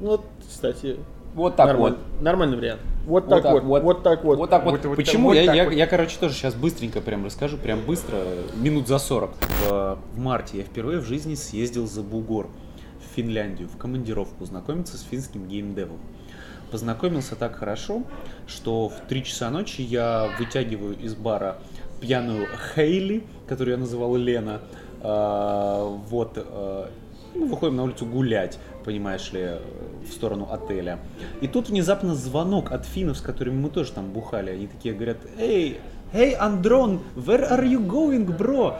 [0.00, 0.96] Ну, Вот, кстати,
[1.34, 2.22] Вот так Нормаль- вот.
[2.22, 2.80] Нормальный вариант.
[3.06, 4.38] Вот так вот, вот так вот.
[4.38, 4.72] Вот так вот.
[4.72, 5.30] Вот- вот Почему?
[5.32, 5.72] так- я, вот так я, вот.
[5.72, 8.18] я, короче, тоже сейчас быстренько прям расскажу, прям быстро,
[8.56, 9.30] минут за 40.
[9.68, 12.48] В, в марте я впервые в жизни съездил за бугор
[13.00, 15.98] в Финляндию, в командировку, знакомиться с финским геймдевом.
[16.70, 18.02] Познакомился так хорошо,
[18.46, 21.58] что в 3 часа ночи я вытягиваю из бара
[22.00, 24.60] пьяную Хейли, которую я называл Лена.
[25.02, 26.32] А, вот.
[26.36, 26.90] а,
[27.34, 29.58] мы выходим на улицу гулять, понимаешь ли,
[30.08, 30.98] в сторону отеля.
[31.40, 34.50] И тут внезапно звонок от финнов, с которыми мы тоже там бухали.
[34.50, 35.78] Они такие говорят, эй,
[36.12, 38.74] эй, Андрон, where are you going, bro?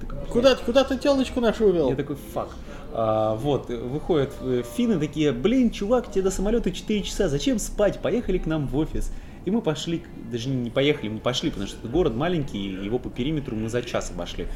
[0.00, 1.90] Такой, Куда, куда ты телочку нашу увел?
[1.90, 2.48] я такой, фак.
[2.92, 7.58] А, вот, э, выходят э, финны такие, блин, чувак, тебе до самолета 4 часа, зачем
[7.58, 8.00] спать?
[8.00, 9.12] Поехали к нам в офис.
[9.44, 13.10] И мы пошли, даже не поехали, мы пошли, потому что город маленький, и его по
[13.10, 14.46] периметру мы за час обошли.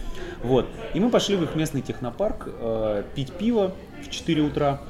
[0.42, 0.66] Вот.
[0.94, 3.74] И мы пошли в их местный технопарк э, пить пиво
[4.04, 4.80] в 4 утра,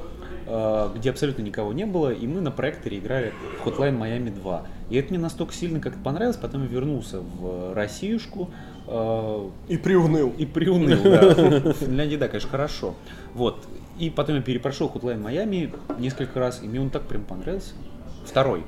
[0.46, 3.32] э, где абсолютно никого не было, и мы на проекторе играли
[3.62, 4.62] в Hotline Miami 2.
[4.90, 8.50] И это мне настолько сильно как-то понравилось, потом я вернулся в Россиюшку,
[8.86, 10.32] э, И приуныл.
[10.38, 11.34] и приуныл, да.
[11.72, 12.94] В Финляндии, да, конечно, хорошо.
[13.34, 13.64] Вот.
[13.98, 17.72] И потом я перепрошел Hotline Майами несколько раз, и мне он так прям понравился.
[18.24, 18.62] Второй.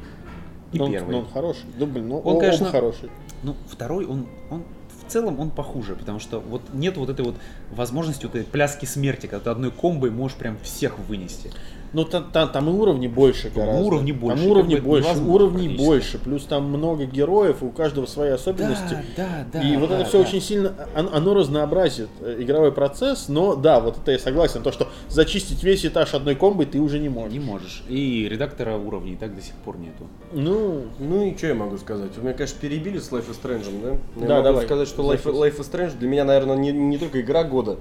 [0.73, 1.11] И Ну, он, первый.
[1.13, 1.65] ну, он хороший.
[1.79, 3.11] Да, блин, ну, Он, оба конечно, хороший.
[3.43, 4.65] Ну, второй, он, он
[5.11, 7.37] целом он похуже, потому что вот нет вот этой вот
[7.71, 11.51] возможности вот этой пляски смерти, когда ты одной комбой можешь прям всех вынести.
[11.93, 13.83] Ну, там, там, там и уровни больше Там гораздо.
[13.85, 16.19] уровни больше, Там уровни больше, уровней больше.
[16.19, 18.99] Плюс там много героев, и у каждого свои особенности.
[19.17, 19.61] да, да.
[19.61, 20.29] и вот да, это все да.
[20.29, 24.71] очень сильно, оно, оно разнообразит э, игровой процесс, но да, вот это я согласен, то,
[24.71, 27.33] что зачистить весь этаж одной комбой ты уже не можешь.
[27.33, 27.83] Не можешь.
[27.89, 30.07] И редактора уровней так до сих пор нету.
[30.33, 32.11] Ну, Ну и что я могу сказать?
[32.17, 33.91] Вы меня, конечно, перебили с Life is Strange, да?
[34.21, 34.65] Я Да, могу давай.
[34.67, 37.79] сказать, что Life, Life is Strange для меня, наверное, не, не только игра года,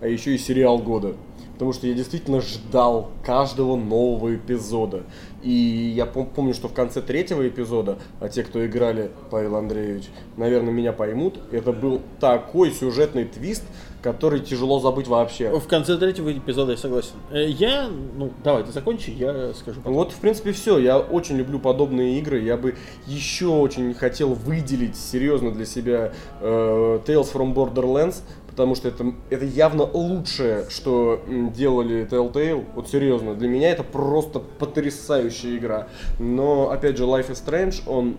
[0.00, 1.14] а еще и сериал года.
[1.56, 5.04] Потому что я действительно ждал каждого нового эпизода.
[5.42, 10.04] И я пом- помню, что в конце третьего эпизода, а те, кто играли, Павел Андреевич,
[10.36, 13.62] наверное, меня поймут, это был такой сюжетный твист,
[14.02, 15.50] который тяжело забыть вообще.
[15.58, 17.12] в конце третьего эпизода я согласен.
[17.30, 19.94] Э, Я, ну, давай, ты закончи, я скажу потом.
[19.94, 20.78] Вот, в принципе, все.
[20.78, 22.40] Я очень люблю подобные игры.
[22.42, 22.74] Я бы
[23.06, 28.20] еще очень хотел выделить серьезно для себя э, Tales from Borderlands,
[28.56, 31.20] потому что это, это явно лучшее, что
[31.54, 32.64] делали Telltale.
[32.74, 35.88] Вот серьезно, для меня это просто потрясающая игра.
[36.18, 38.16] Но, опять же, Life is Strange, он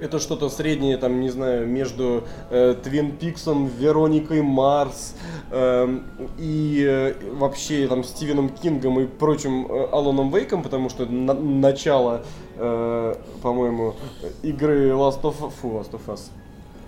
[0.00, 5.14] это что-то среднее, там, не знаю, между э, Твин Пиксом, Вероникой Марс
[5.50, 6.04] эм,
[6.38, 12.22] и э, вообще там Стивеном Кингом и прочим э, Аланом Вейком, потому что на- начало,
[12.56, 13.94] э, по-моему,
[14.42, 16.30] игры Last of, фу, Last of Us.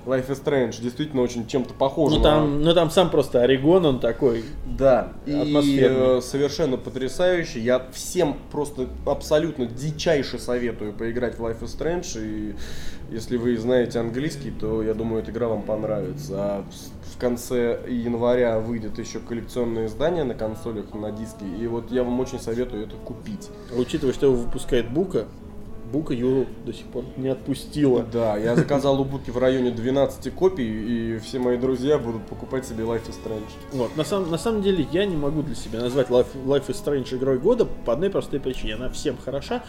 [0.07, 3.85] Life is Strange действительно очень чем-то похоже Ну на- там, ну там сам просто Орегон,
[3.87, 4.45] он такой.
[4.67, 6.19] да, и Атмосферный.
[6.19, 7.61] э, совершенно потрясающе.
[7.61, 12.25] Я всем просто абсолютно дичайше советую поиграть в Life is Strange.
[12.25, 12.55] И
[13.13, 16.33] если вы знаете английский, то я думаю, эта игра вам понравится.
[16.37, 21.47] А в- конце января выйдет еще коллекционное издание на консолях, на диске.
[21.59, 23.49] И вот я вам очень советую это купить.
[23.75, 25.25] Учитывая, что его выпускает Бука,
[25.93, 28.05] Бука Юру до сих пор не отпустила.
[28.13, 32.67] Да, я заказал у Будки в районе 12 копий, и все мои друзья будут покупать
[32.67, 33.43] себе Life is Strange.
[33.73, 36.85] Вот, на, самом, на самом деле я не могу для себя назвать Life, Life is
[36.85, 38.75] Strange игрой года по одной простой причине.
[38.75, 39.63] Она всем хороша,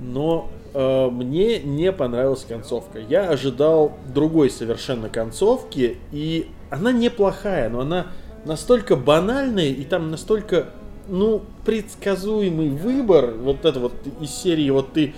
[0.00, 2.98] но э, мне не понравилась концовка.
[2.98, 8.08] Я ожидал другой совершенно концовки, и она неплохая, но она
[8.44, 10.70] настолько банальная, и там настолько,
[11.12, 15.14] ну, предсказуемый выбор, вот это вот из серии, вот ты,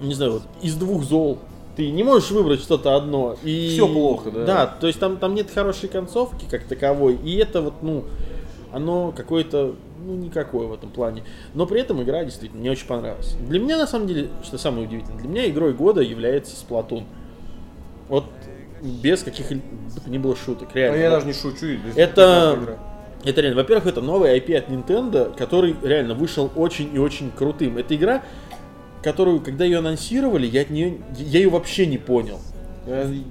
[0.00, 1.38] не знаю, вот из двух зол,
[1.76, 3.36] ты не можешь выбрать что-то одно.
[3.44, 3.68] И...
[3.68, 4.44] Всё плохо, да.
[4.46, 8.04] Да, то есть там, там нет хорошей концовки как таковой, и это вот, ну,
[8.72, 9.74] оно какое-то,
[10.06, 11.22] ну, никакое в этом плане.
[11.52, 13.36] Но при этом игра действительно мне очень понравилась.
[13.46, 17.04] Для меня, на самом деле, что самое удивительное, для меня игрой года является Splatoon.
[18.08, 18.24] Вот
[18.80, 19.60] без каких бы
[20.02, 20.96] то ни было шуток, реально.
[20.96, 21.66] я даже не шучу.
[21.94, 22.78] Это.
[23.26, 27.76] Это реально, во-первых, это новый IP от Nintendo, который реально вышел очень и очень крутым.
[27.76, 28.22] Это игра,
[29.02, 32.38] которую, когда ее анонсировали, я, от нее, я ее вообще не понял.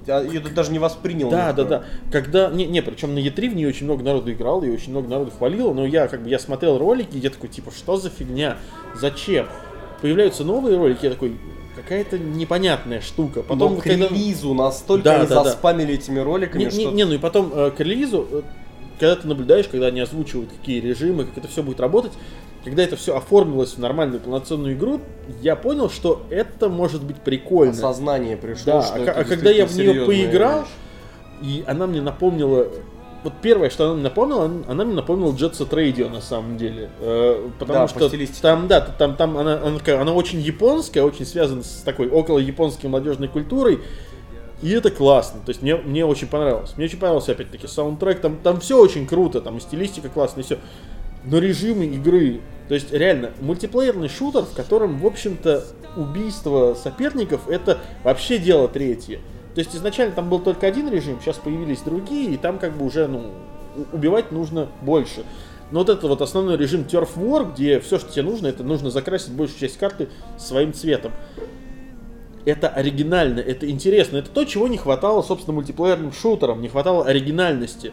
[0.06, 1.30] Я, ее даже не воспринял.
[1.30, 1.64] Да, да, никто.
[1.78, 1.84] да.
[2.12, 2.50] Когда.
[2.50, 5.32] Не, не, причем на E3 в нее очень много народу играл, и очень много народу
[5.32, 8.58] хвалило, но я как бы я смотрел ролики, и я такой, типа, что за фигня?
[9.00, 9.48] Зачем?
[10.02, 11.38] Появляются новые ролики, я такой,
[11.74, 13.44] какая-то непонятная штука.
[13.44, 15.44] Потом, Но к когда- релизу настолько Да, они да, да.
[15.46, 16.92] заспамили этими роликами, не, не, что...
[16.92, 18.42] не, ну и потом э, к релизу, э,
[19.00, 22.12] когда ты наблюдаешь, когда они озвучивают какие режимы, как это все будет работать,
[22.64, 25.00] когда это все оформилось в нормальную полноценную игру,
[25.42, 27.74] я понял, что это может быть прикольно.
[27.74, 30.70] Осознание пришло, Да, что а, это а когда я в нее поиграл, вещь.
[31.42, 32.68] и она мне напомнила
[33.24, 36.90] вот первое, что она мне напомнила, она, мне напомнила Jet Set Radio на самом деле.
[37.00, 38.42] Э, потому Да, по что стилистике.
[38.42, 42.86] там, да, там, там она, она, она очень японская, очень связана с такой около японской
[42.86, 43.80] молодежной культурой.
[44.62, 45.42] И это классно.
[45.46, 46.74] То есть мне, мне очень понравилось.
[46.78, 48.22] Мне очень понравился, опять-таки, саундтрек.
[48.22, 50.58] Там, там все очень круто, там и стилистика классная, и все.
[51.26, 55.66] Но режимы игры, то есть реально, мультиплеерный шутер, в котором, в общем-то,
[55.98, 59.20] убийство соперников это вообще дело третье.
[59.56, 62.86] То есть изначально там был только один режим, сейчас появились другие, и там как бы
[62.86, 63.32] уже, ну,
[63.92, 65.24] убивать нужно больше.
[65.72, 68.92] Но вот это вот основной режим Turf War, где все, что тебе нужно, это нужно
[68.92, 71.12] закрасить большую часть карты своим цветом.
[72.46, 77.92] Это оригинально, это интересно, это то, чего не хватало, собственно, мультиплеерным шутерам, не хватало оригинальности.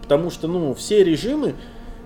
[0.00, 1.54] Потому что, ну, все режимы,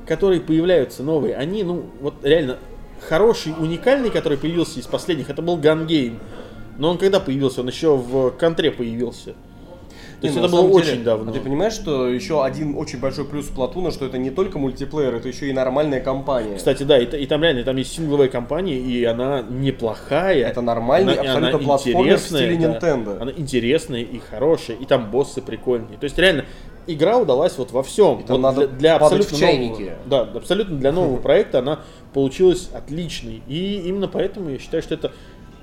[0.06, 2.58] которые появляются новые, они, ну, вот реально
[3.00, 6.18] хороший, уникальный, который появился из последних, это был Game.
[6.78, 7.60] Но он когда появился?
[7.60, 9.34] Он еще в контре появился.
[10.20, 11.30] То есть ну, это было очень давно.
[11.30, 15.28] Ты понимаешь, что еще один очень большой плюс Платуна, что это не только мультиплеер, это
[15.28, 16.56] еще и нормальная компания.
[16.56, 20.44] Кстати, да, и, там реально, там есть сингловая компания, и она неплохая.
[20.48, 22.78] Это нормальный Она- абсолютно она платформер в стиле да.
[22.78, 23.20] Nintendo.
[23.22, 25.98] Она интересная и хорошая, и там боссы прикольные.
[25.98, 26.44] То есть реально,
[26.88, 28.24] игра удалась вот во всем.
[28.24, 29.82] там Вот надо для, для абсолютно в чайники.
[29.82, 31.80] нового- да, абсолютно для нового проекта она
[32.12, 33.42] получилась отличной.
[33.46, 35.12] И именно поэтому я считаю, что это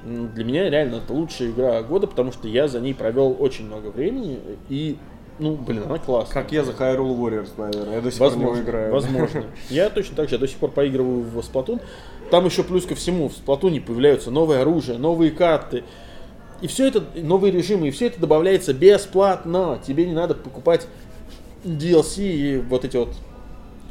[0.05, 3.87] для меня реально это лучшая игра года, потому что я за ней провел очень много
[3.87, 4.39] времени.
[4.69, 4.97] И,
[5.39, 6.33] ну, блин, она классная.
[6.43, 7.95] Как я за Hyrule Warriors, наверное.
[7.95, 8.93] Я до сих пор Возможно, него играю.
[8.93, 9.43] возможно.
[9.69, 11.81] Я точно так же, я до сих пор поигрываю в Splatoon.
[12.31, 15.83] Там еще плюс ко всему, в Splatoon появляются новые оружия, новые карты.
[16.61, 19.79] И все это, новые режимы, и все это добавляется бесплатно.
[19.85, 20.87] Тебе не надо покупать
[21.65, 23.09] DLC и вот эти вот,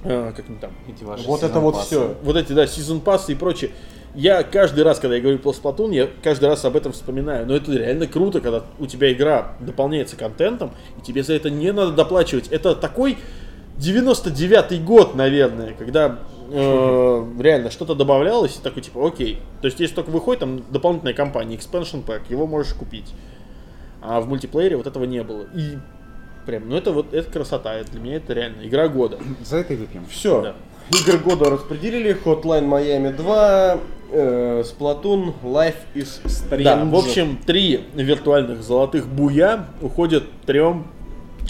[0.04, 1.86] э, как они там, Эти ваши Вот это вот пассы.
[1.88, 2.14] все.
[2.22, 3.70] вот эти, да, сезон пассы и прочее.
[4.14, 7.46] Я каждый раз, когда я говорю про Splatoon, я каждый раз об этом вспоминаю.
[7.46, 11.72] Но это реально круто, когда у тебя игра дополняется контентом, и тебе за это не
[11.72, 12.48] надо доплачивать.
[12.48, 13.18] Это такой
[13.78, 19.40] 99-й год, наверное, когда э, реально что-то добавлялось, и такой типа, окей.
[19.60, 23.12] То есть, если только выходит там дополнительная кампания, expansion pack, его можешь купить.
[24.00, 25.46] А в мультиплеере вот этого не было.
[25.54, 25.78] И
[26.46, 27.74] прям, ну это вот, это красота.
[27.74, 29.18] Это для меня это реально игра года.
[29.42, 30.06] За это и выпьем.
[30.06, 30.42] Все.
[30.42, 30.54] Да.
[30.90, 32.16] Игры года распределили.
[32.24, 33.78] Hotline Miami 2,
[34.12, 36.62] э, Splatoon, Life is Strange.
[36.62, 40.86] Да, в общем, три виртуальных золотых буя уходят трем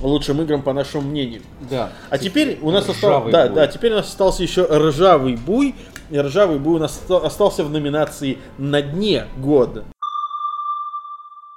[0.01, 1.43] лучшим играм по нашему мнению.
[1.71, 1.91] Да.
[2.11, 3.55] А теперь у нас остался, да, буй.
[3.57, 5.75] да, теперь у нас остался еще ржавый буй.
[6.11, 9.85] И ржавый буй у нас оста- остался в номинации на дне года.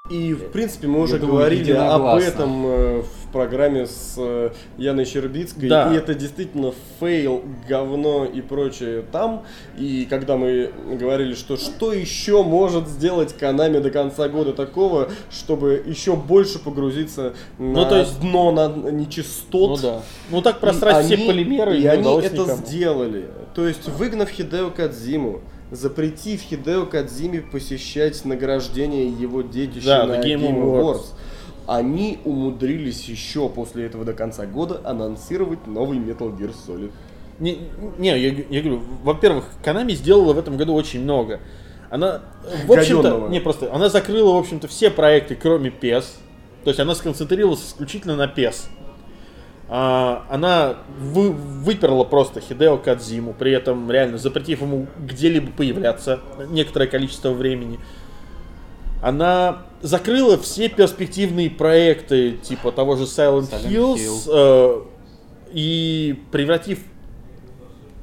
[0.10, 2.28] И, в принципе, мы уже думаю, говорили об единогласно.
[2.28, 5.70] этом э, в программе с э, Яной Щербицкой.
[5.70, 5.94] Да.
[5.94, 9.44] И это действительно fail, говно и прочее там.
[9.78, 15.84] И когда мы говорили, что что еще может сделать Konami до конца года такого, чтобы
[15.86, 19.70] еще больше погрузиться на Ну, то есть- дно на нечистот.
[19.70, 20.02] Ну да.
[20.32, 22.56] Ну так просрать все полимеры И они это никому.
[22.66, 23.26] сделали.
[23.54, 30.40] То есть, выгнав Хидео Кадзиму, запретив Хидео Кадзиме посещать награждение его детища Да, на Game
[30.42, 30.82] Game Awards.
[30.82, 31.06] Awards,
[31.68, 36.92] они умудрились еще после этого до конца года анонсировать новый Metal Gear Solid.
[37.40, 37.60] Не,
[37.98, 41.40] не я, я говорю, во-первых, Konami сделала в этом году очень много.
[41.90, 42.22] Она,
[42.66, 46.06] в общем-то, не просто, она закрыла, в общем-то, все проекты, кроме PES.
[46.64, 48.68] То есть она сконцентрировалась исключительно на PES.
[49.70, 56.88] А, она вы- выперла просто Хидео Кадзиму, при этом реально запретив ему где-либо появляться некоторое
[56.88, 57.80] количество времени.
[59.02, 64.82] Она закрыла все перспективные проекты, типа того же Silent, Silent Hills, э,
[65.54, 66.80] и превратив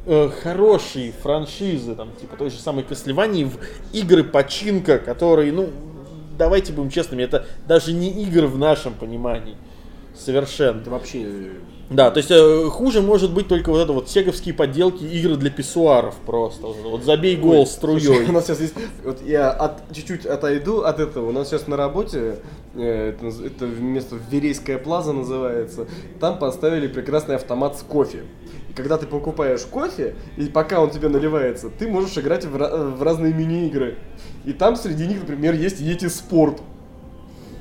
[0.07, 3.59] э, хорошие франшизы, там, типа той же самой Castlevania, в
[3.93, 5.71] игры починка, которые, ну,
[6.39, 9.57] давайте будем честными, это даже не игры в нашем понимании.
[10.15, 10.81] Совершенно.
[10.81, 11.27] Это вообще...
[11.91, 15.51] Да, то есть э, хуже может быть только вот это вот сеговские подделки, игры для
[15.51, 16.67] писсуаров просто.
[16.67, 18.01] Вот, забей гол Ой, струей.
[18.01, 21.29] слушай, У нас сейчас есть, вот я от- чуть-чуть отойду от этого.
[21.29, 22.37] У нас сейчас на работе,
[22.75, 25.87] э, это, это место Верейская плаза называется,
[26.21, 28.23] там поставили прекрасный автомат с кофе.
[28.71, 33.03] И когда ты покупаешь кофе, и пока он тебе наливается, ты можешь играть в, в
[33.03, 33.99] разные мини-игры.
[34.47, 36.61] И там среди них, например, есть Yeti Sport.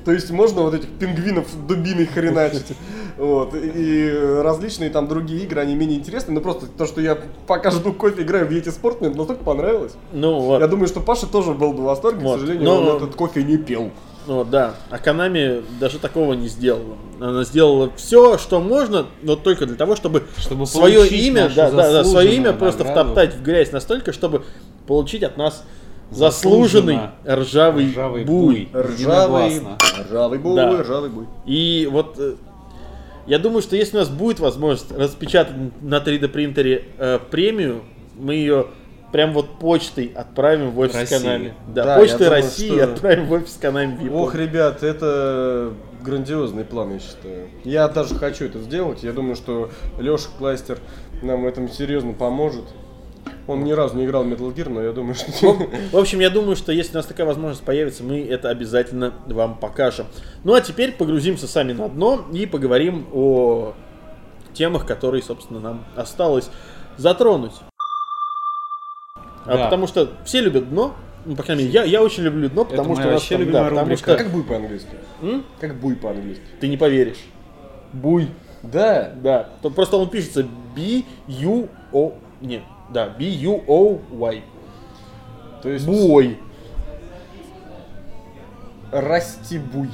[0.04, 2.66] То есть можно вот этих пингвинов дубиной хреначить.
[3.16, 3.54] Вот.
[3.54, 4.10] И
[4.42, 6.34] различные там другие игры, они менее интересны.
[6.34, 9.92] Но просто то, что я пока жду кофе, играю в Yeti Sport, мне настолько понравилось.
[10.12, 10.60] Ну вот.
[10.60, 12.36] Я думаю, что Паша тоже был бы в восторге, Вот.
[12.36, 13.90] к сожалению, Но- он этот кофе не пил.
[14.26, 14.74] Ну вот, да.
[14.90, 16.96] А Konami даже такого не сделала.
[17.20, 21.92] Она сделала все, что можно, но только для того, чтобы, Чтобы свое имя, да, да,
[21.92, 23.10] да, свое имя просто награду.
[23.12, 24.42] втоптать в грязь настолько, чтобы
[24.86, 25.62] получить от нас
[26.10, 28.68] заслуженный ржавый, Ржавый буй.
[28.74, 29.62] Ржавый,
[30.08, 30.82] ржавый буй, Да.
[30.82, 31.26] ржавый буй.
[31.46, 32.34] И вот э,
[33.26, 37.82] Я думаю, что если у нас будет возможность распечатать на 3D принтере э, премию,
[38.18, 38.66] мы ее
[39.12, 41.16] прям вот почтой отправим в офис России.
[41.18, 41.54] Канами.
[41.68, 44.14] Да, Да, почтой думаю, России что- отправим в офис Канами в.
[44.14, 47.48] Ох, ребят, это грандиозный план, я считаю.
[47.64, 49.02] Я даже хочу это сделать.
[49.02, 50.78] Я думаю, что Леша Кластер
[51.22, 52.64] нам в этом серьезно поможет.
[53.46, 55.30] Он ни разу не играл в Metal Gear, но я думаю, что...
[55.92, 59.58] В общем, я думаю, что если у нас такая возможность появится, мы это обязательно вам
[59.58, 60.06] покажем.
[60.44, 63.74] Ну а теперь погрузимся сами на дно и поговорим о
[64.54, 66.50] темах, которые, собственно, нам осталось
[66.96, 67.52] затронуть.
[69.46, 69.64] А Да.
[69.64, 70.94] потому что все любят дно.
[71.26, 73.34] Ну, по крайней мере, я, я очень люблю дно, потому моя что у нас вообще
[73.34, 74.10] там, любимая да, потому рубрика.
[74.10, 74.90] что Как буй по-английски?
[75.22, 75.44] М?
[75.60, 76.42] Как буй по-английски?
[76.60, 77.18] ты не поверишь.
[77.92, 78.28] Буй.
[78.62, 79.12] Да.
[79.22, 79.48] Да.
[79.62, 82.12] То просто он пишется B-U-O...
[82.40, 82.62] Нет,
[82.94, 84.42] да, B-U-O-Y.
[85.62, 86.38] То есть Буй.
[88.92, 89.90] Растибуй.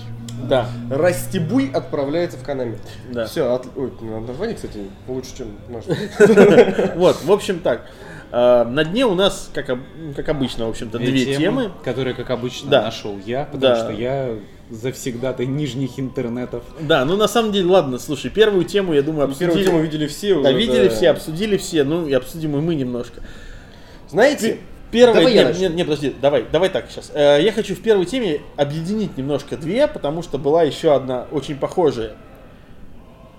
[0.48, 0.66] Да.
[0.90, 2.78] Растибуй отправляется в Канами.
[3.10, 3.26] Да.
[3.26, 3.66] Все, от...
[3.76, 3.92] Ой,
[4.26, 4.78] название, кстати,
[5.08, 5.84] лучше, чем наш.
[6.96, 7.86] Вот, в общем так.
[8.30, 9.70] А, На дне у нас, как,
[10.16, 11.70] как обычно, в общем-то, две темы.
[11.82, 12.82] которые, как обычно, Да.
[12.82, 13.76] нашел я, потому Да.
[13.76, 14.34] что я
[14.70, 16.62] завсегда-то нижних интернетов.
[16.80, 19.48] Да, ну на самом деле, ладно, слушай, первую тему, я думаю, обсудили.
[19.48, 20.42] Первую тему видели все уже.
[20.44, 20.94] Да, видели да.
[20.94, 23.22] все, обсудили все, ну и обсудим и мы немножко.
[24.08, 24.58] Знаете,
[24.90, 27.12] Первая, Давай нет, нет, подожди, давай, давай так сейчас.
[27.14, 31.56] Э, Я хочу в первой теме объединить немножко две, потому что была еще одна очень
[31.56, 32.16] похожая.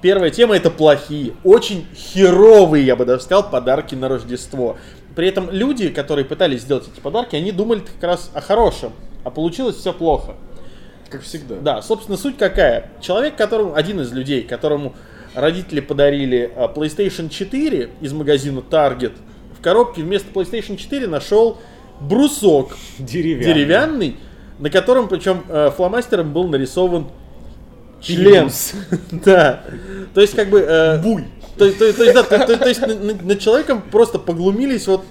[0.01, 4.77] Первая тема это плохие, очень херовые, я бы даже сказал, подарки на Рождество.
[5.15, 8.93] При этом люди, которые пытались сделать эти подарки, они думали как раз о хорошем,
[9.25, 10.35] а получилось все плохо.
[11.11, 11.55] Как всегда.
[11.55, 12.89] Да, собственно, суть какая?
[13.01, 14.93] Человек, которому, один из людей, которому
[15.35, 19.13] родители подарили а, PlayStation 4 из магазина Target,
[19.57, 21.57] в коробке вместо PlayStation 4 нашел
[21.99, 23.45] брусок Деревянный.
[23.53, 24.17] деревянный,
[24.59, 27.07] на котором, причем, э, фломастером был нарисован
[28.01, 28.49] член.
[29.11, 29.61] Да.
[30.13, 30.99] То есть, как бы...
[31.03, 31.25] Буй.
[31.57, 35.03] То, то- да, то, то- то есть, на- на- над человеком просто поглумились вот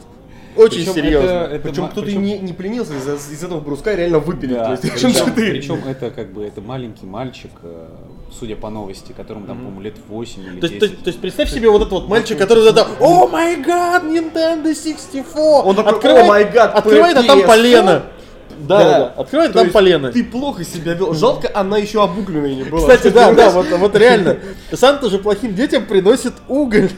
[0.60, 1.26] очень Причем серьезно.
[1.28, 4.78] это- это Причем кто-то причем- не, не пленился, из, из этого бруска реально выпили Да,
[4.80, 5.50] причем, 4.
[5.52, 7.86] причем это как бы это маленький мальчик, э,
[8.38, 10.78] судя по новости, которому там, по-моему, лет 8 или То есть, 10.
[10.78, 14.04] то, есть- то есть представь себе вот этот вот мальчик, который тогда О май гад,
[14.04, 15.62] Nintendo 64!
[15.64, 17.46] Он такой, «О май гад, открывает, а там PS4».
[17.46, 18.02] полено.
[18.66, 19.06] Да, да, да.
[19.16, 20.12] Открывает, там полено.
[20.12, 21.14] Ты плохо себя вел.
[21.14, 22.80] Жалко, она еще обугленная не была.
[22.80, 24.38] Кстати, да, да, вот, вот реально.
[24.72, 26.90] Санта же плохим детям приносит уголь.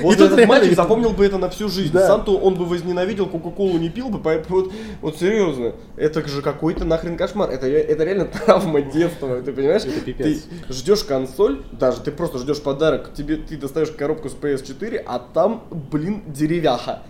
[0.00, 1.92] Вот этот реально мальчик запомнил бы это на всю жизнь.
[1.92, 2.06] Да.
[2.06, 6.84] Санту он бы возненавидел, Кока-Колу не пил бы, поэтому вот, вот серьезно, это же какой-то
[6.84, 7.50] нахрен кошмар.
[7.50, 9.82] Это, это реально травма детства, ты понимаешь?
[9.82, 10.42] Это пипец.
[10.68, 15.18] Ты ждешь консоль, даже ты просто ждешь подарок, тебе ты достаешь коробку с PS4, а
[15.18, 17.02] там, блин, деревяха.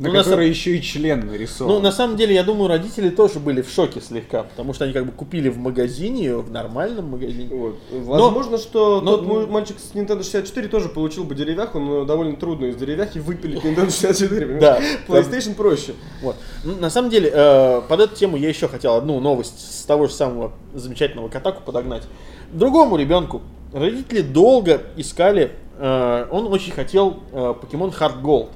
[0.00, 1.74] На Ну, на которой са- еще и член нарисован.
[1.74, 4.94] Ну, на самом деле, я думаю, родители тоже были в шоке слегка, потому что они
[4.94, 7.54] как бы купили в магазине, в нормальном магазине.
[7.54, 7.76] Вот.
[7.92, 12.36] Возможно, что но- тот мой мальчик с Nintendo 64 тоже получил бы деревяху, но довольно
[12.36, 14.46] трудно из деревяхи выпилить Nintendo 64.
[14.46, 14.60] понимаешь?
[15.06, 15.14] Да.
[15.14, 15.92] PlayStation проще.
[16.22, 16.36] Вот.
[16.64, 20.06] Ну, На самом деле, э, под эту тему я еще хотел одну новость с того
[20.06, 22.04] же самого замечательного Катаку подогнать.
[22.52, 23.42] Другому ребенку
[23.74, 28.48] родители долго искали, э, он очень хотел э, покемон Hard Gold.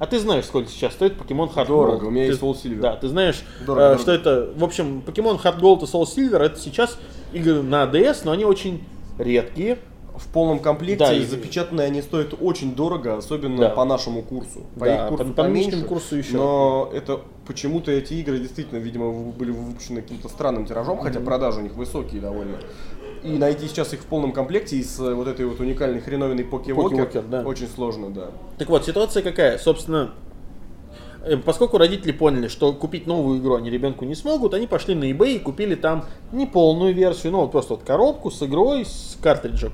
[0.00, 2.08] А ты знаешь, сколько сейчас стоит покемон Hard Дорого, Gold?
[2.08, 2.80] у меня Ты- есть Soul Silver.
[2.80, 3.98] Да, ты знаешь, Дорого, э, дорого.
[4.02, 6.98] что это, в общем, покемон Hard Gold и Soul Silver это сейчас
[7.34, 8.82] игры на DS, но они очень
[9.18, 9.78] редкие.
[10.16, 13.68] В полном комплекте Да, и запечатанные они стоят очень дорого, особенно Да.
[13.70, 14.64] по нашему курсу.
[14.78, 16.36] По Да, их курсу по- по поменьше, курсу еще.
[16.36, 21.62] Но это почему-то эти игры действительно, видимо, были выпущены каким-то странным тиражом, хотя продажи у
[21.62, 22.58] них высокие довольно.
[23.22, 26.44] И найти сейчас их в полном комплекте и с э, вот этой вот уникальной хреновиной
[26.44, 27.42] покевокер да.
[27.42, 28.30] очень сложно, да.
[28.58, 29.58] Так вот, ситуация какая?
[29.58, 30.12] Собственно,
[31.24, 35.04] э, поскольку родители поняли, что купить новую игру они ребенку не смогут, они пошли на
[35.10, 39.18] eBay и купили там не полную версию, ну вот просто вот коробку с игрой, с
[39.22, 39.72] картриджем.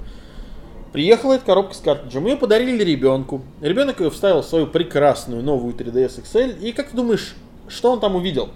[0.92, 3.42] Приехала эта коробка с картриджем, ее подарили ребенку.
[3.60, 6.58] Ребенок ее вставил в свою прекрасную новую 3DS XL.
[6.60, 7.36] И как ты думаешь,
[7.68, 8.48] что он там увидел?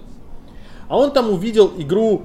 [0.87, 2.23] А он там увидел игру,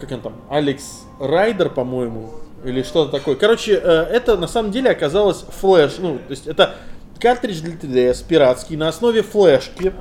[0.00, 2.30] как он там, Алекс Райдер, по-моему,
[2.64, 3.36] или что-то такое.
[3.36, 6.74] Короче, э, это на самом деле оказалось флеш, ну, то есть это
[7.20, 9.92] картридж для 3DS пиратский на основе флешки,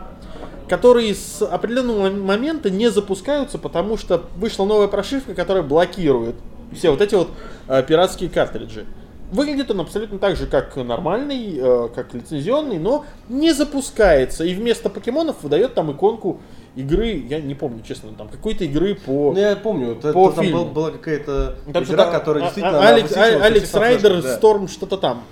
[0.67, 6.35] которые с определенного мом- момента не запускаются, потому что вышла новая прошивка, которая блокирует
[6.73, 7.29] все вот эти вот
[7.67, 8.85] э, пиратские картриджи.
[9.31, 14.43] Выглядит он абсолютно так же, как нормальный, э, как лицензионный, но не запускается.
[14.43, 16.41] И вместо покемонов выдает там иконку
[16.75, 19.31] игры, я не помню, честно, там какой-то игры по...
[19.33, 20.65] Ну, я помню, это- По там фильму.
[20.65, 22.79] был- была какая-то Там игра, которая а- действительно...
[22.79, 24.35] а- Алекс, а- Алекс Райдер, да.
[24.35, 25.23] Сторм, что-то там.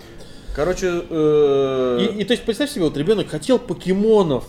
[0.56, 4.46] Короче, э, И, и то есть представь себе, вот ребенок хотел покемонов,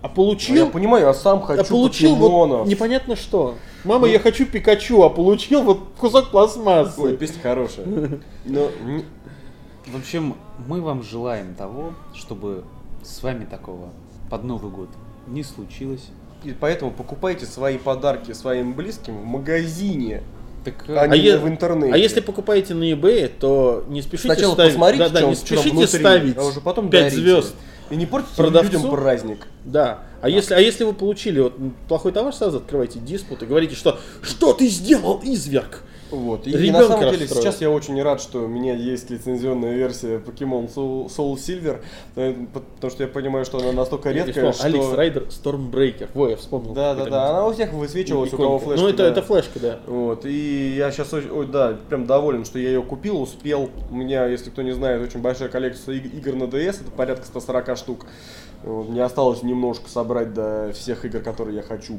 [0.00, 0.54] А получил...
[0.56, 2.66] Я понимаю, я сам хочу а получил вот покемонов.
[2.68, 3.56] непонятно что.
[3.84, 7.00] Мама, я хочу Пикачу, а получил вот кусок пластмассы.
[7.00, 7.86] Ой, песня хорошая.
[8.44, 9.02] Но н-
[9.86, 12.64] В общем, мы вам желаем того, чтобы
[13.02, 13.90] с вами такого
[14.30, 14.88] под Новый год
[15.26, 16.08] не случилось.
[16.44, 20.22] и поэтому покупайте свои подарки своим близким в магазине,
[20.64, 21.92] Так, а А, не в интернете.
[21.94, 25.70] а если покупаете на eBay, то не спешите Сначала ставить, посмотрите, да, да, не спешите
[25.70, 27.16] внутри, ставить а уже потом 5 дарите.
[27.20, 27.54] звезд.
[27.90, 28.72] И не портите Продавцу.
[28.72, 29.46] людям праздник.
[29.64, 30.00] Да.
[30.22, 31.54] А если, а если вы получили вот
[31.86, 35.82] плохой товар, сразу открывайте диспут и говорите, что что ты сделал, изверг?
[36.14, 36.46] Вот.
[36.46, 37.42] И, и на самом деле расстроил.
[37.42, 41.80] сейчас я очень рад, что у меня есть лицензионная версия Pokemon Soul, Soul Silver,
[42.16, 44.64] э, потому что я понимаю, что она настолько редкая, что...
[44.64, 46.08] Алекс Райдер Stormbreaker.
[46.14, 46.72] Во, я вспомнил.
[46.72, 48.82] Да, да, да, она у всех высвечивалась, у кого флешка.
[48.82, 49.08] Ну, это, да.
[49.08, 49.80] это флешка, да.
[49.86, 53.70] Вот, и я сейчас, ой, да, прям доволен, что я ее купил, успел.
[53.90, 57.26] У меня, если кто не знает, очень большая коллекция иг- игр на DS, это порядка
[57.26, 58.06] 140 штук.
[58.62, 61.98] Вот, мне осталось немножко собрать до всех игр, которые я хочу.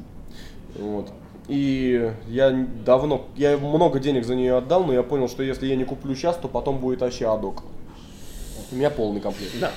[0.78, 1.10] Вот.
[1.48, 2.50] И я
[2.86, 6.16] давно, я много денег за нее отдал, но я понял, что если я не куплю
[6.16, 7.64] сейчас, то потом будет вообще адок.
[8.72, 9.54] У меня полный комплект.
[9.60, 9.72] Да.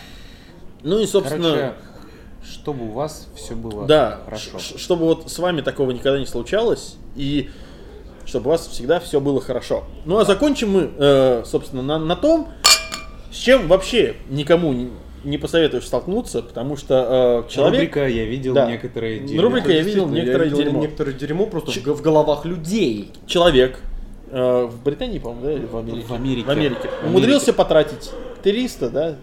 [0.82, 1.72] Ну и, собственно, Короче,
[2.42, 4.58] чтобы у вас все было да, хорошо.
[4.58, 7.50] ш- чтобы вот с вами такого никогда не случалось, и
[8.24, 9.84] чтобы у вас всегда все было хорошо.
[10.06, 12.48] Ну а закончим мы, э, собственно, на, на том,
[13.30, 14.72] с чем вообще никому
[15.24, 17.80] не, посоветуешь столкнуться, потому что э, человек...
[17.80, 18.70] Рубрика «Я видел Да.
[18.70, 19.42] некоторые дерьмо».
[19.42, 20.80] Рубрика «Я видел Действительно, некоторое видел дерьмо».
[20.82, 23.12] некоторое дерьмо просто Ч- в головах людей.
[23.26, 23.80] Человек
[24.30, 26.06] э, в Британии, по-моему, да, или в Америке?
[26.06, 26.46] В Америке.
[26.46, 26.90] В Америке.
[27.02, 28.10] В Умудрился потратить
[28.42, 29.16] 300, да,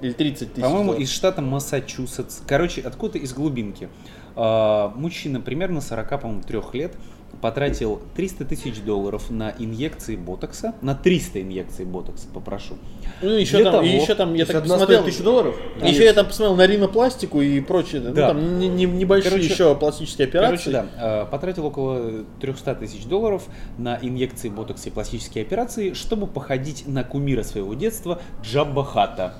[0.00, 0.64] или 30 тысяч.
[0.64, 2.40] По-моему, из штата Массачусетс.
[2.46, 3.88] Короче, откуда из глубинки.
[4.36, 6.92] А, Мужчина примерно 40, по-моему, трех лет
[7.40, 12.74] потратил 300 тысяч долларов на инъекции ботокса, на 300 инъекций ботокса, попрошу.
[13.22, 15.56] Ну, еще Для там, того- и еще там, я так посмотрел, 1000 долларов?
[15.82, 18.28] Еще я там посмотрел на ринопластику и прочее, ну, Да.
[18.28, 20.70] там не- не- небольшие Короче- еще пластические операции.
[20.70, 23.44] Короче, да, а, потратил около 300 тысяч долларов
[23.78, 29.34] на инъекции ботокса и пластические операции, чтобы походить на кумира своего детства Джабба Хата.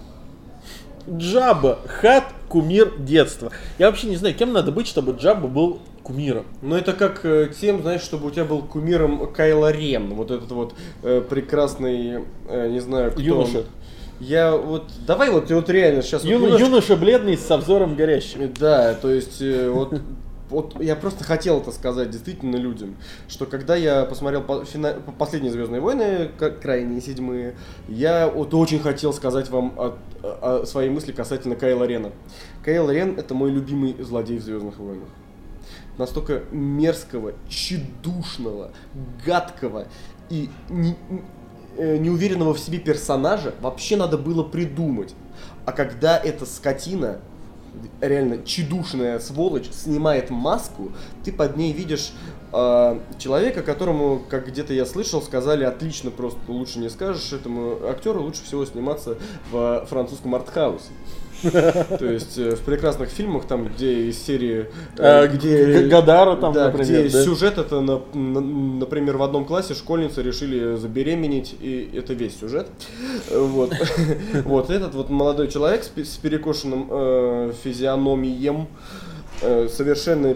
[1.11, 3.51] Джаба, хат, кумир детства.
[3.79, 5.79] Я вообще не знаю, кем надо быть, чтобы Джаба был
[6.09, 6.45] кумиром.
[6.63, 10.51] Ну это как э, тем, знаешь, чтобы у тебя был кумиром Кайло Рен, вот этот
[10.51, 13.59] вот э, прекрасный, э, не знаю, кто Юноша.
[13.59, 13.65] он.
[14.21, 18.53] Я вот, давай вот, вот реально сейчас вот Юно- немножко- юноша бледный со взором горящим.
[18.59, 19.95] Да, то есть э, вот,
[20.51, 22.97] вот я просто хотел это сказать действительно людям,
[23.29, 26.31] что когда я посмотрел по- фина- по- последние Звездные войны,
[26.61, 27.55] крайние седьмые,
[27.87, 32.11] я вот очень хотел сказать вам о- о- о свои мысли касательно Кайла Рена.
[32.65, 35.07] Кайл Рен это мой любимый злодей в Звездных войнах.
[35.99, 38.71] Настолько мерзкого, тщедушного,
[39.27, 39.89] гадкого
[40.31, 40.97] и не-
[41.77, 45.15] э, неуверенного в себе персонажа вообще надо было придумать.
[45.67, 47.19] А когда эта скотина,
[48.01, 50.93] реально чедушная сволочь, снимает маску,
[51.25, 52.13] ты под ней видишь
[52.53, 58.23] э, человека, которому, как где-то я слышал, сказали отлично, просто лучше не скажешь, этому актеру
[58.23, 59.19] лучше всего сниматься
[59.51, 60.91] в французском артхаусе.
[61.43, 64.67] То есть э, в прекрасных фильмах, там, где из серии,
[64.97, 69.75] э, А, где Гадара там, например, где сюжет это, на- на- например, в одном классе
[69.75, 72.67] школьницы решили забеременеть, и это весь сюжет.
[73.31, 73.73] Вот,
[74.45, 78.67] вот этот вот молодой человек с перекошенным э, физиономием,
[79.43, 80.35] э, совершенно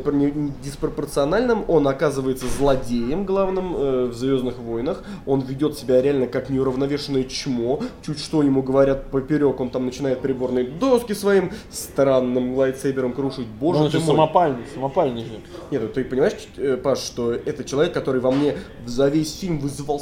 [0.63, 5.03] диспропорциональным, он оказывается злодеем главным э, в Звездных войнах.
[5.27, 7.81] Он ведет себя реально как неуравновешенное чмо.
[8.05, 13.47] Чуть что ему говорят поперек, он там начинает приборные доски своим странным лайтсейбером крушить.
[13.47, 14.15] Боже он ты же мой.
[14.15, 15.41] самопальный, самопальный же.
[15.71, 19.59] Нет, ну ты понимаешь, э, Паш, что это человек, который во мне за весь фильм
[19.59, 20.01] вызывал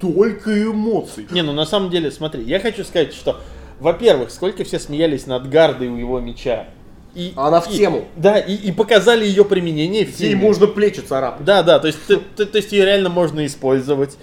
[0.00, 1.26] столько эмоций.
[1.30, 3.40] Не, ну на самом деле, смотри, я хочу сказать, что,
[3.78, 6.68] во-первых, сколько все смеялись над гардой у его меча.
[7.14, 8.04] И, Она в и- тему.
[8.16, 11.44] Да, и, и показали ее применение в Ей можно плечи царапать.
[11.44, 14.16] Да, да, то есть, ты- ты- то есть ее реально можно использовать.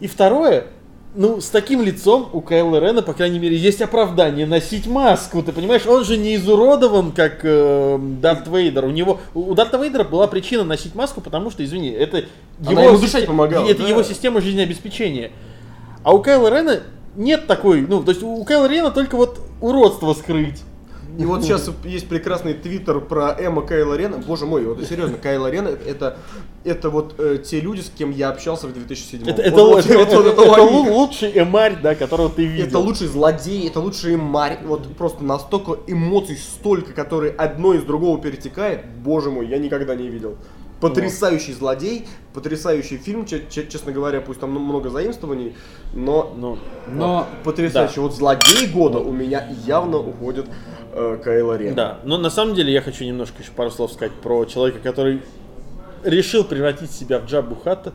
[0.00, 0.66] И второе,
[1.14, 5.52] ну, с таким лицом у Кайла Рена, по крайней мере, есть оправдание носить маску, ты
[5.52, 5.86] понимаешь?
[5.86, 8.86] Он же не изуродован, как э, Дарт Вейдер.
[8.86, 12.24] У него, у Дарта Вейдера была причина носить маску, потому что, извини, это
[12.66, 13.88] Она ему дышать помогала, Это да.
[13.88, 15.30] его система жизнеобеспечения.
[16.02, 16.80] А у Кайла Рена
[17.14, 20.62] нет такой, ну, то есть у Кайла Рена только вот уродство скрыть.
[21.20, 24.18] И вот сейчас есть прекрасный твиттер про Эмма Кайла Рена.
[24.18, 26.16] Боже мой, вот серьезно, Кайла Рена это,
[26.64, 29.86] это вот э, те люди, с кем я общался в 2007 Это, Вот- это, вот-
[29.86, 30.62] это- вот- это- вот это
[30.92, 32.66] лучший эмарь, да, которого ты видел.
[32.66, 34.58] Это лучший злодей, это лучший марь.
[34.64, 38.84] Вот просто настолько эмоций столько, которые одно из другого перетекает.
[39.04, 40.36] Боже мой, я никогда не видел.
[40.80, 45.54] Потрясающий злодей, потрясающий фильм, че- че- честно говоря, пусть там много заимствований,
[45.92, 46.58] но, Ну,
[46.88, 47.96] Но потрясающий.
[47.96, 48.00] да.
[48.02, 50.46] Вот злодей года у меня явно уходит
[50.92, 51.74] э, Кайло Рен.
[51.74, 55.20] Да, но на самом деле я хочу немножко еще пару слов сказать про человека, который
[56.02, 57.92] решил превратить себя в Джабу Хатта.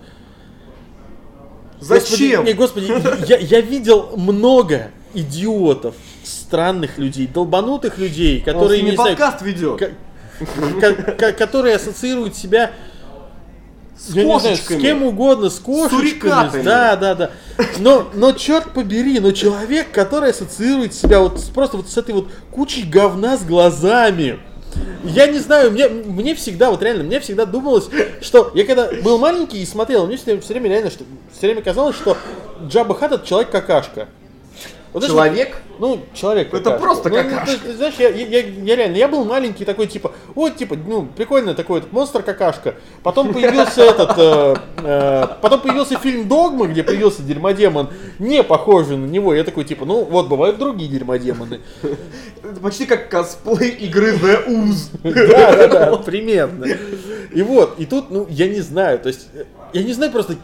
[1.80, 2.46] Зачем?
[2.56, 8.96] Господи, не, господи, я, я видел много идиотов, странных людей, долбанутых людей, которые ними не
[8.96, 9.92] знаю, подкаст ведет.
[11.38, 12.72] Которые ассоциируют себя
[13.98, 14.80] С я не знаю, кошечками.
[14.80, 16.00] с кем угодно, с кошечками.
[16.10, 16.64] сурикатами.
[16.64, 17.32] да, да, да.
[17.80, 22.14] Но, но черт побери, но человек, который ассоциирует себя вот с- просто вот с этой
[22.14, 24.40] вот кучей говна с глазами.
[25.06, 27.88] Я не знаю, мне, мне всегда, вот реально, мне всегда думалось,
[28.22, 31.96] что я когда был маленький и смотрел, мне все, время реально, что все время казалось,
[31.96, 32.18] что
[32.68, 34.10] Джаба Хат это человек какашка.
[34.96, 35.58] Вот знаешь, Человек?
[35.80, 36.80] ну, человек Это какашка.
[36.82, 37.58] просто Ну, ну, какашка.
[37.66, 41.54] ты знаешь, я, я, я- реально, я был маленький такой, типа, вот, типа, ну, прикольно
[41.54, 42.76] такой вот монстр какашка.
[43.04, 47.90] Потом появился этот, э, э, потом появился фильм Догма, где появился дерьмодемон,
[48.20, 49.34] не похожий на него.
[49.34, 51.60] Я такой, типа, ну, вот, бывают другие дерьмодемоны.
[52.42, 54.92] Это почти как косплей игры The Ooze.
[55.28, 56.68] Да, да, да, примерно.
[57.34, 59.44] И вот, и тут, ну, я не знаю, то есть, э,
[59.74, 60.38] я не знаю просто,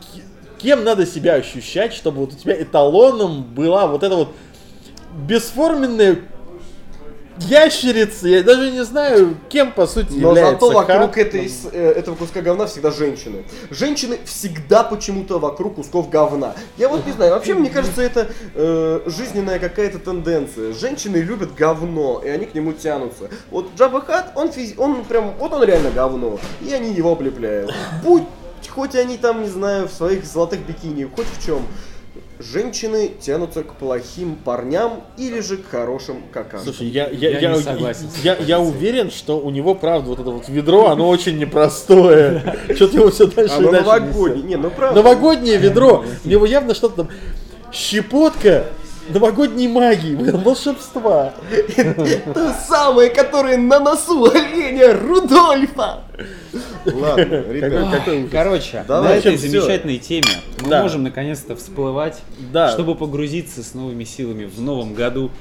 [0.62, 4.30] кем надо себя ощущать, чтобы вот у тебя эталоном была вот эта вот
[5.28, 6.20] бесформенная
[7.38, 12.16] ящерица, я даже не знаю, кем по сути Но является зато вокруг этой, э, этого
[12.16, 13.46] куска говна всегда женщины.
[13.70, 16.54] Женщины всегда почему-то вокруг кусков говна.
[16.78, 20.74] Я вот не знаю, вообще мне кажется, это э, жизненная какая-то тенденция.
[20.74, 23.30] Женщины любят говно, и они к нему тянутся.
[23.50, 27.74] Вот Джабба Хат, он, физи- он прям, вот он реально говно, и они его облепляют.
[28.04, 28.24] Будь
[28.70, 31.62] хоть они там, не знаю, в своих золотых бикини, хоть в чем.
[32.40, 36.74] Женщины тянутся к плохим парням или же к хорошим какашкам.
[36.74, 40.20] Слушай, я, я, Я я, не согласен я, я уверен, что у него, правда, вот
[40.20, 42.58] это вот ведро, оно очень непростое.
[42.76, 44.44] Что-то его все дальше и Оно дальше новогоднее.
[44.44, 45.04] Не, ну правда.
[45.04, 46.04] Новогоднее ведро.
[46.26, 47.10] У него явно что-то там
[47.72, 48.66] щепотка
[49.10, 51.34] новогодней магии, волшебства.
[52.34, 56.04] То самое, которое на носу оленя Рудольфа.
[56.86, 58.30] Ладно, ребят.
[58.32, 62.22] Короче, на этой замечательной теме мы можем наконец-то всплывать,
[62.74, 65.32] чтобы погрузиться с новыми силами в новом году.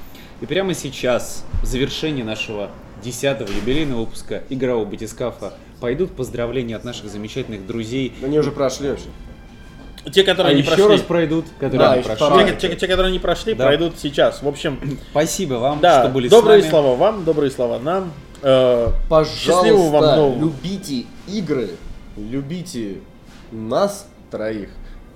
[0.41, 2.71] И прямо сейчас, в завершении нашего
[3.03, 8.13] 10-го юбилейного выпуска игрового батискафа, пойдут поздравления от наших замечательных друзей.
[8.23, 9.05] Они уже прошли вообще.
[10.11, 10.87] Те, А которые не еще прошли.
[10.95, 12.45] раз пройдут, которые Да, не прошли.
[12.59, 13.65] Те, те- те, которые не прошли, Да.
[13.65, 14.41] пройдут сейчас.
[14.41, 14.79] В общем,
[15.11, 16.71] Спасибо вам, да, что были добрые с нами.
[16.71, 18.11] слова вам, добрые слова нам.
[18.41, 18.87] Э,
[19.25, 20.39] Счастливого вам Пожалуйста, нового.
[20.39, 21.69] любите игры,
[22.17, 22.97] любите
[23.51, 24.69] нас троих.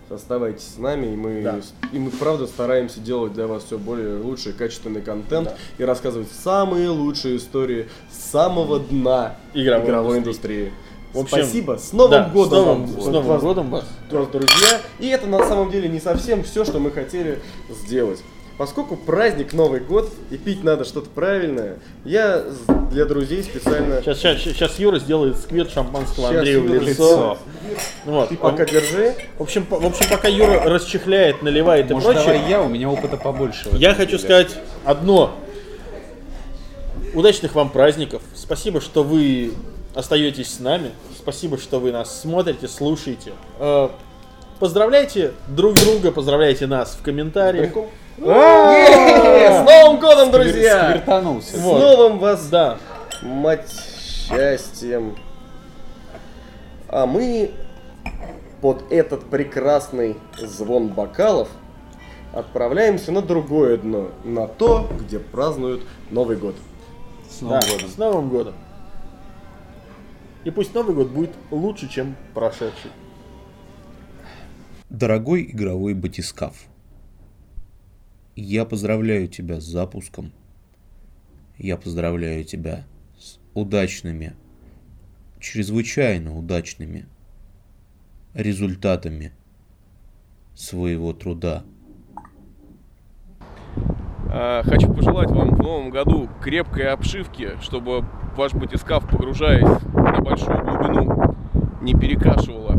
[0.08, 1.56] Оставайтесь с нами, и мы, Да.
[1.92, 6.90] и мы правда стараемся делать для вас все более лучший, качественный контент и рассказывать самые
[6.90, 10.66] лучшие истории с самого дна Игровой игровой, индустрии.
[10.66, 10.74] индустрии.
[11.16, 12.49] В общем, Спасибо, с Новым да, годом!
[12.49, 13.86] С новым, вам, с Новым вас- годом вас.
[14.11, 14.82] вас, друзья.
[14.99, 17.39] И это на самом деле не совсем все, что мы хотели
[17.70, 18.20] сделать.
[18.57, 22.43] Поскольку праздник Новый год и пить надо что-то правильное, я
[22.91, 24.01] для друзей специально...
[24.01, 27.38] Сейчас, сейчас, сейчас Юра сделает сквет шампанского Андрею в Юра лицо.
[28.05, 28.30] Вот.
[28.30, 29.16] Ты пока держи.
[29.38, 32.68] В общем, по- в общем, пока Юра расчехляет, наливает и Может, прочее, давай я, у
[32.70, 33.70] меня опыта побольше.
[33.74, 34.20] я хочу деле.
[34.20, 35.34] сказать одно.
[37.13, 38.22] Удачных вам праздников.
[38.36, 39.53] Спасибо, что вы
[39.96, 40.91] остаетесь с нами.
[41.18, 43.34] Спасибо, что вы нас смотрите, слушаете.
[43.60, 43.89] Э,
[44.60, 47.76] Поздравляйте друг друга, поздравляйте нас в комментариях.
[48.18, 49.50] Е-е-е!
[49.50, 51.04] С Новым годом, друзья!
[51.06, 52.78] С новым вас, Да.
[53.22, 55.18] мать, счастьем.
[56.88, 57.52] А мы
[58.62, 61.50] под этот прекрасный звон бокалов
[62.32, 64.12] отправляемся на другое дно.
[64.24, 65.82] На то, где празднуют
[66.12, 66.56] Новый год.
[67.30, 67.89] С Новым Да, годом.
[67.89, 68.54] С Новым годом.
[70.46, 72.91] И пусть Новый год будет лучше, чем прошедший.
[74.89, 76.68] Дорогой игровой батискаф,
[78.36, 80.32] я поздравляю тебя с запуском.
[81.58, 82.84] Я поздравляю тебя
[83.17, 84.36] с удачными,
[85.39, 87.08] чрезвычайно удачными
[88.34, 89.32] результатами
[90.54, 91.63] своего труда.
[94.30, 98.05] А, Хочу пожелать вам в новом году крепкой обшивки, чтобы
[98.36, 101.36] ваш батискаф, погружаясь на большую глубину,
[101.82, 102.75] не перекашивало.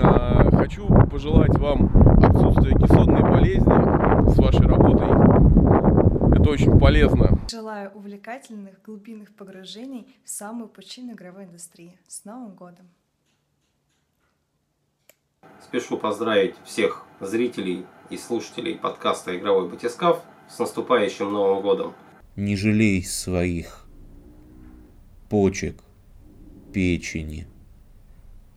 [0.00, 1.90] А, Хочу пожелать вам
[2.22, 5.08] отсутствия кессонной болезни с вашей работой.
[6.36, 7.38] Это очень полезно.
[7.50, 11.98] Желаю увлекательных глубинных погружений в самую пучину игровой индустрии.
[12.06, 12.88] С Новым годом!
[15.60, 21.94] Спешу поздравить всех зрителей и слушателей подкаста «Игровой батискаф» с наступающим Новым годом.
[22.36, 23.87] Не жалей своих
[25.28, 25.82] почек,
[26.72, 27.46] печени,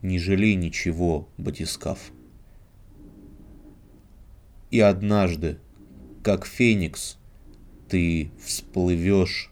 [0.02, 2.12] Не жалей ничего, батискаф.
[4.72, 5.60] И однажды,
[6.24, 7.18] как феникс,
[7.88, 9.52] ты всплывешь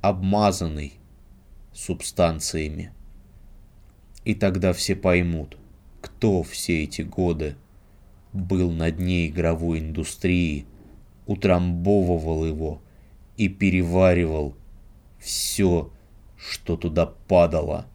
[0.00, 0.94] обмазанный
[1.72, 2.92] субстанциями.
[4.24, 5.56] И тогда все поймут,
[6.00, 7.56] кто все эти годы
[8.32, 10.66] был на дне игровой индустрии,
[11.26, 12.82] утрамбовывал его
[13.36, 14.54] и переваривал
[15.18, 15.90] все,
[16.50, 17.86] что туда падало.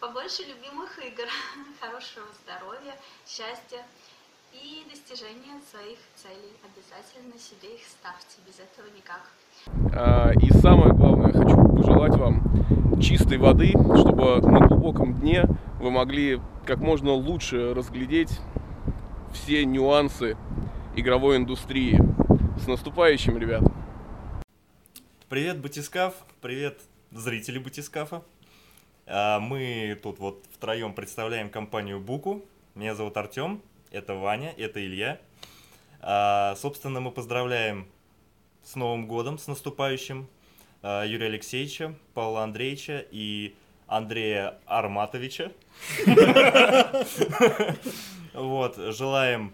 [0.00, 1.24] Побольше любимых игр,
[1.80, 2.94] хорошего здоровья,
[3.26, 3.84] счастья
[4.52, 6.52] и достижения своих целей.
[6.64, 9.30] Обязательно себе их ставьте, без этого никак.
[9.94, 15.44] А, И самое главное, хочу пожелать вам чистой воды, чтобы на глубоком дне
[15.80, 18.40] вы могли как можно лучше разглядеть
[19.32, 20.36] все нюансы
[20.96, 21.98] игровой индустрии.
[22.58, 23.62] С наступающим, ребят!
[25.28, 26.80] Привет, Батискаф, привет,
[27.12, 28.22] зрители Батискафа.
[29.06, 32.44] А, Мы тут вот втроем представляем компанию Буку.
[32.74, 35.20] Меня зовут Артем, это Ваня, это Илья.
[36.00, 37.86] А, Собственно, мы поздравляем
[38.62, 40.28] с Новым годом, с наступающим
[40.82, 43.54] а, Юрия Алексеевича, Павла Андреевича и
[43.86, 45.52] Андрея Арматовича.
[48.32, 49.52] Вот, желаем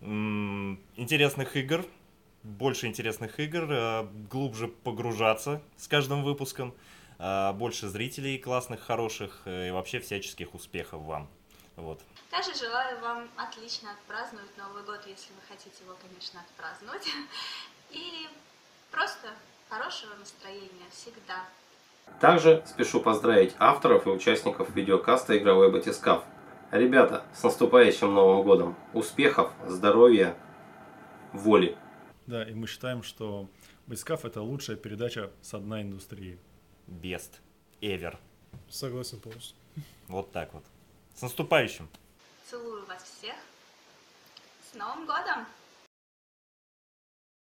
[0.00, 1.84] интересных игр,
[2.42, 6.72] больше интересных игр, глубже погружаться с каждым выпуском,
[7.18, 11.28] больше зрителей классных, хороших э, и вообще всяческих успехов вам.
[11.76, 12.00] Вот.
[12.30, 17.06] Также желаю вам отлично отпраздновать Новый год, если вы хотите его, конечно, отпраздновать.
[17.90, 18.28] И
[18.90, 19.28] просто
[19.68, 21.44] хорошего настроения всегда.
[22.20, 26.24] Также спешу поздравить авторов и участников видеокаста «Игровой батискаф».
[26.70, 28.76] Ребята, с наступающим Новым годом!
[28.92, 30.36] Успехов, здоровья,
[31.32, 31.76] воли!
[32.26, 33.48] Да, и мы считаем, что
[33.86, 36.38] Батискаф это лучшая передача с дна индустрии.
[36.86, 37.40] Best
[37.80, 38.18] ever.
[38.68, 39.56] Согласен полностью.
[40.08, 40.64] Вот так вот.
[41.14, 41.88] С наступающим!
[42.50, 43.36] Целую вас всех.
[44.70, 45.46] С Новым годом!